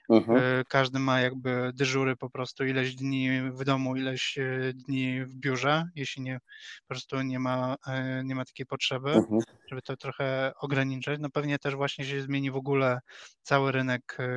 [0.09, 0.63] uh-huh.
[0.67, 4.37] każdy ma jakby dyżury po prostu ileś dni w domu, ileś
[4.73, 6.39] dni w biurze, jeśli nie
[6.81, 9.41] po prostu nie ma, e, nie ma takiej potrzeby, uh-huh.
[9.67, 11.19] żeby to trochę ograniczyć.
[11.19, 12.99] No pewnie też właśnie się zmieni w ogóle
[13.41, 14.27] cały rynek e,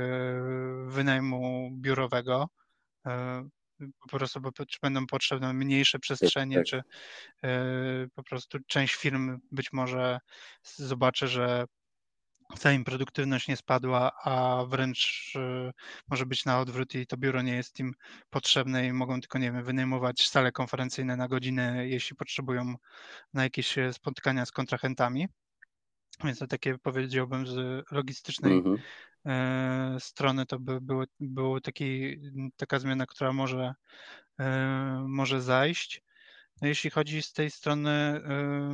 [0.87, 2.49] wynajmu biurowego.
[3.07, 3.45] E,
[4.11, 6.65] po prostu bo, czy będą potrzebne mniejsze przestrzenie, tak.
[6.65, 6.83] czy
[7.45, 7.53] e,
[8.15, 10.19] po prostu część firm być może
[10.63, 11.65] zobaczy, że
[12.57, 15.33] wcale im produktywność nie spadła, a wręcz
[16.09, 17.95] może być na odwrót i to biuro nie jest im
[18.31, 22.75] potrzebne i mogą tylko, nie wiem, wynajmować sale konferencyjne na godzinę, jeśli potrzebują
[23.35, 25.29] na jakieś spotkania z kontrahentami.
[26.25, 28.79] Więc to takie powiedziałbym z logistycznej mhm.
[29.27, 32.17] e, strony to by było, było taki,
[32.57, 33.75] taka zmiana, która może,
[34.41, 36.03] e, może zajść.
[36.61, 38.23] No jeśli chodzi z tej strony e,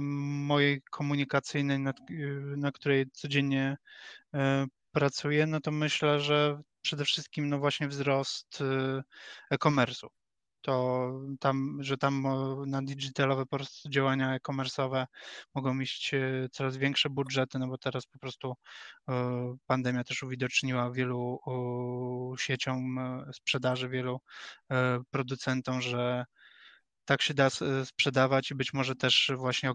[0.00, 1.92] mojej komunikacyjnej, na,
[2.56, 3.76] na której codziennie
[4.92, 8.58] pracuję, no to myślę, że przede wszystkim no właśnie wzrost
[9.50, 10.06] e-commerce'u.
[10.60, 12.26] To tam, że tam
[12.66, 15.06] na digitalowe po prostu działania e-commerce'owe
[15.54, 18.54] mogą e, coraz większe budżety, no bo teraz po prostu
[19.66, 21.40] pandemia też uwidoczniła wielu
[22.38, 22.98] sieciom
[23.32, 24.20] sprzedaży, wielu
[25.10, 26.24] producentom, że
[27.08, 27.48] tak się da
[27.84, 29.72] sprzedawać i być może też właśnie,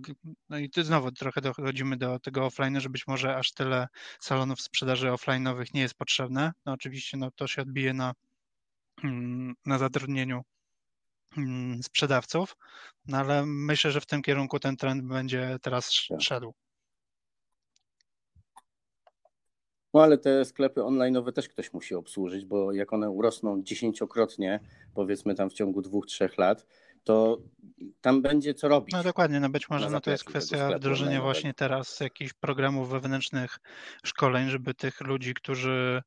[0.50, 3.88] no i tu znowu trochę dochodzimy do tego offline, że być może aż tyle
[4.20, 6.52] salonów sprzedaży offline'owych nie jest potrzebne.
[6.66, 8.14] No oczywiście no to się odbije na,
[9.04, 10.42] mm, na zatrudnieniu
[11.38, 12.58] Mm, sprzedawców,
[13.08, 16.22] no ale myślę, że w tym kierunku ten trend będzie teraz tak.
[16.22, 16.54] szedł.
[19.94, 24.60] No ale te sklepy online też ktoś musi obsłużyć, bo jak one urosną dziesięciokrotnie,
[24.94, 26.66] powiedzmy tam w ciągu dwóch, trzech lat,
[27.04, 27.38] to
[28.02, 28.94] tam będzie co robić.
[28.94, 33.60] No dokładnie, no być może no to jest kwestia wdrożenia właśnie teraz jakichś programów wewnętrznych
[34.06, 36.02] szkoleń, żeby tych ludzi, którzy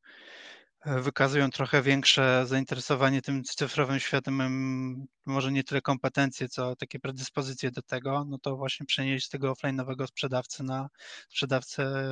[0.87, 7.83] wykazują trochę większe zainteresowanie tym cyfrowym światem, może nie tyle kompetencje, co takie predyspozycje do
[7.83, 10.89] tego, no to właśnie przenieść z tego offline'owego sprzedawcy na
[11.29, 12.09] sprzedawcę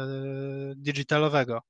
[0.77, 1.61] digitalowego.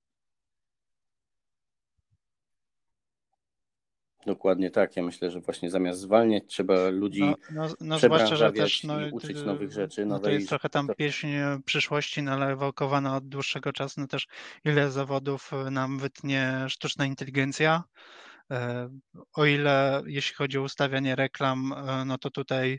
[4.26, 4.96] Dokładnie tak.
[4.96, 9.06] Ja myślę, że właśnie zamiast zwalniać, trzeba ludzi no, no, no zwłaszcza, że też no,
[9.06, 10.06] i uczyć nowych rzeczy.
[10.06, 11.26] No to jest trochę tam pieśń
[11.64, 14.00] przyszłości, no, ale ewokowana od dłuższego czasu.
[14.00, 14.26] No też
[14.64, 18.33] ile zawodów nam wytnie sztuczna inteligencja, E,
[19.32, 22.78] o ile jeśli chodzi o ustawianie reklam, e, no to tutaj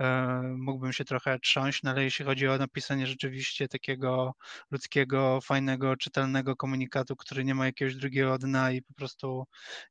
[0.00, 4.34] e, mógłbym się trochę trząść, no ale jeśli chodzi o napisanie rzeczywiście takiego
[4.70, 9.44] ludzkiego, fajnego, czytelnego komunikatu, który nie ma jakiegoś drugiego dna i po prostu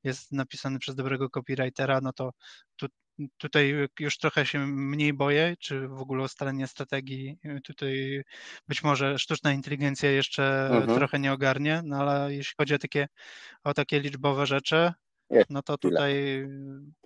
[0.03, 2.31] jest napisany przez dobrego copywritera, no to
[2.75, 2.87] tu,
[3.37, 7.37] tutaj już trochę się mniej boję, czy w ogóle ustalenie strategii.
[7.63, 8.23] Tutaj
[8.67, 10.97] być może sztuczna inteligencja jeszcze mhm.
[10.97, 13.07] trochę nie ogarnie, no ale jeśli chodzi o takie,
[13.63, 14.93] o takie liczbowe rzeczy,
[15.49, 16.13] no to tutaj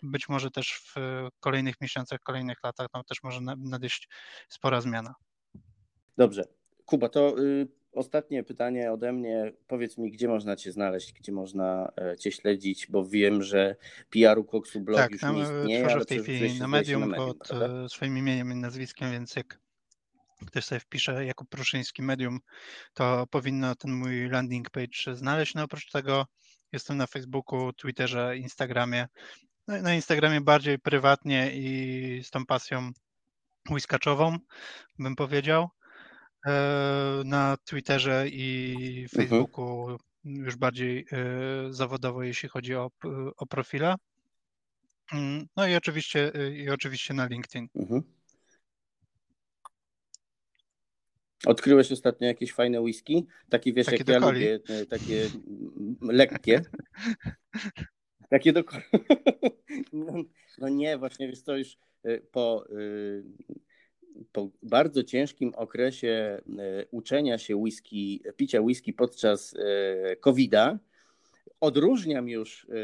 [0.03, 0.95] być może też w
[1.39, 4.09] kolejnych miesiącach, kolejnych latach no też może nadejść
[4.49, 5.15] spora zmiana.
[6.17, 6.43] Dobrze.
[6.85, 9.53] Kuba, to y, ostatnie pytanie ode mnie.
[9.67, 13.75] Powiedz mi, gdzie można Cię znaleźć, gdzie można e, Cię śledzić, bo wiem, że
[14.09, 15.87] PR-u Koksu blog tak, już nie istnieje.
[15.87, 17.83] Tak, w tej chwili na medium, na medium pod prawda?
[17.85, 19.59] E, swoim imieniem i nazwiskiem, więc jak
[20.47, 22.39] ktoś sobie wpisze Jakub Pruszyński Medium,
[22.93, 25.55] to powinno ten mój landing page znaleźć.
[25.55, 26.25] No oprócz tego
[26.75, 29.07] jestem na Facebooku, Twitterze, Instagramie.
[29.67, 32.91] No, na Instagramie bardziej prywatnie i z tą pasją
[33.69, 34.37] whiskaczową,
[34.99, 35.69] bym powiedział.
[36.47, 39.09] E, na Twitterze i mhm.
[39.09, 39.99] Facebooku mhm.
[40.45, 42.91] już bardziej e, zawodowo, jeśli chodzi o,
[43.37, 43.95] o profile.
[45.13, 47.67] Mm, no i oczywiście, i oczywiście na LinkedIn.
[47.75, 48.03] Mhm.
[51.45, 53.25] Odkryłeś ostatnio jakieś fajne whisky?
[53.49, 55.29] Takie wiesz, takie jak ja lubię, e, takie
[56.01, 56.61] lekkie.
[58.29, 58.63] takie do
[59.93, 60.13] no,
[60.57, 61.77] no, nie, właśnie wiesz to już
[62.31, 62.65] po
[64.31, 66.41] po bardzo ciężkim okresie e,
[66.91, 70.77] uczenia się whisky, picia whisky podczas e, COVID-a,
[71.59, 72.75] odróżniam już e,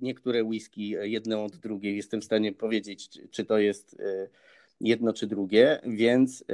[0.00, 1.96] niektóre whisky jedną od drugiej.
[1.96, 3.96] Jestem w stanie powiedzieć, czy to jest
[4.80, 6.44] jedno czy drugie, więc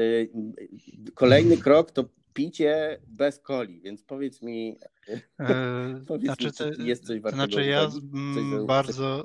[1.15, 2.05] kolejny krok to
[2.35, 4.79] picie bez coli, więc powiedz mi,
[6.09, 9.25] powiedz znaczy, mi czy jest coś wartego Znaczy ja coś bardzo,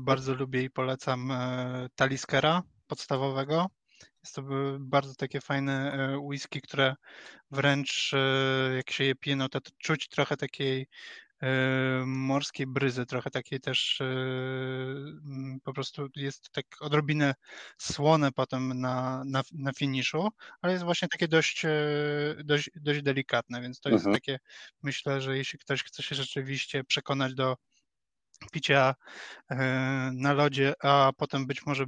[0.00, 1.32] bardzo lubię i polecam
[1.96, 3.66] Taliskera podstawowego.
[4.24, 4.42] Jest to
[4.78, 6.94] bardzo takie fajne e, whisky, które
[7.50, 10.86] wręcz e, jak się je pije, no to czuć trochę takiej e,
[12.06, 14.02] morskiej bryzy, trochę takiej też
[15.64, 17.34] po prostu jest tak odrobinę
[17.78, 20.28] słone potem na, na, na finiszu,
[20.62, 21.62] ale jest właśnie takie dość,
[22.44, 24.16] dość, dość delikatne, więc to jest mhm.
[24.16, 24.38] takie,
[24.82, 27.56] myślę, że jeśli ktoś chce się rzeczywiście przekonać do
[28.52, 28.94] picia
[30.12, 31.84] na lodzie, a potem być może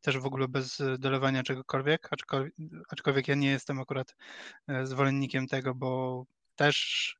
[0.00, 2.54] też w ogóle bez dolewania czegokolwiek, aczkolwiek,
[2.88, 4.16] aczkolwiek ja nie jestem akurat
[4.68, 6.24] e, zwolennikiem tego, bo
[6.62, 7.16] też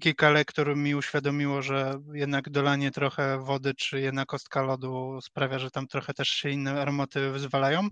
[0.00, 5.70] kilka lektur mi uświadomiło, że jednak dolanie trochę wody, czy jedna kostka lodu sprawia, że
[5.70, 7.88] tam trochę też się inne aromaty wyzwalają.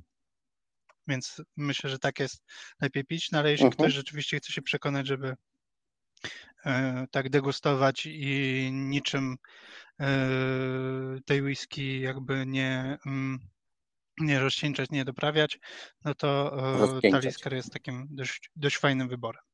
[1.07, 2.45] Więc myślę, że tak jest
[2.81, 3.31] lepiej pić.
[3.31, 3.77] No ale jeśli uh -huh.
[3.77, 5.35] ktoś rzeczywiście chce się przekonać, żeby
[6.67, 9.37] e, tak degustować i niczym
[10.01, 10.09] e,
[11.27, 12.99] tej whisky jakby nie.
[13.07, 13.39] Mm,
[14.21, 15.59] nie rozcieńczać, nie doprawiać,
[16.05, 16.57] no to
[17.05, 19.48] e, Talisker jest takim dość, dość fajnym wyborem.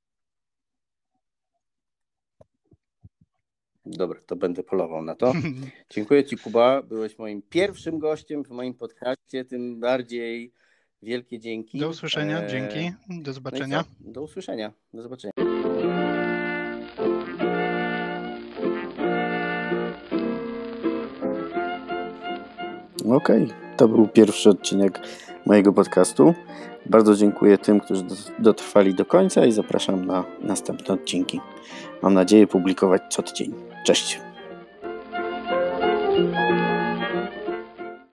[3.87, 5.33] Dobra, to będę polował na to.
[5.95, 6.83] Dziękuję Ci, Kuba.
[6.83, 10.53] Byłeś moim pierwszym gościem w moim podcaście, tym bardziej
[11.03, 11.79] wielkie dzięki.
[11.79, 12.49] Do usłyszenia, e...
[12.49, 12.93] dzięki.
[13.09, 13.85] Do zobaczenia.
[14.01, 14.73] No Do usłyszenia.
[14.95, 15.33] Do zobaczenia.
[23.05, 23.45] Okej.
[23.45, 23.77] Okay.
[23.77, 25.01] To był pierwszy odcinek
[25.47, 26.35] mojego podcastu.
[26.87, 28.05] Bardzo dziękuję tym, którzy
[28.39, 31.41] dotrwali do końca i zapraszam na następne odcinki.
[32.03, 33.55] Mam nadzieję publikować co tydzień.
[33.87, 34.21] Cześć.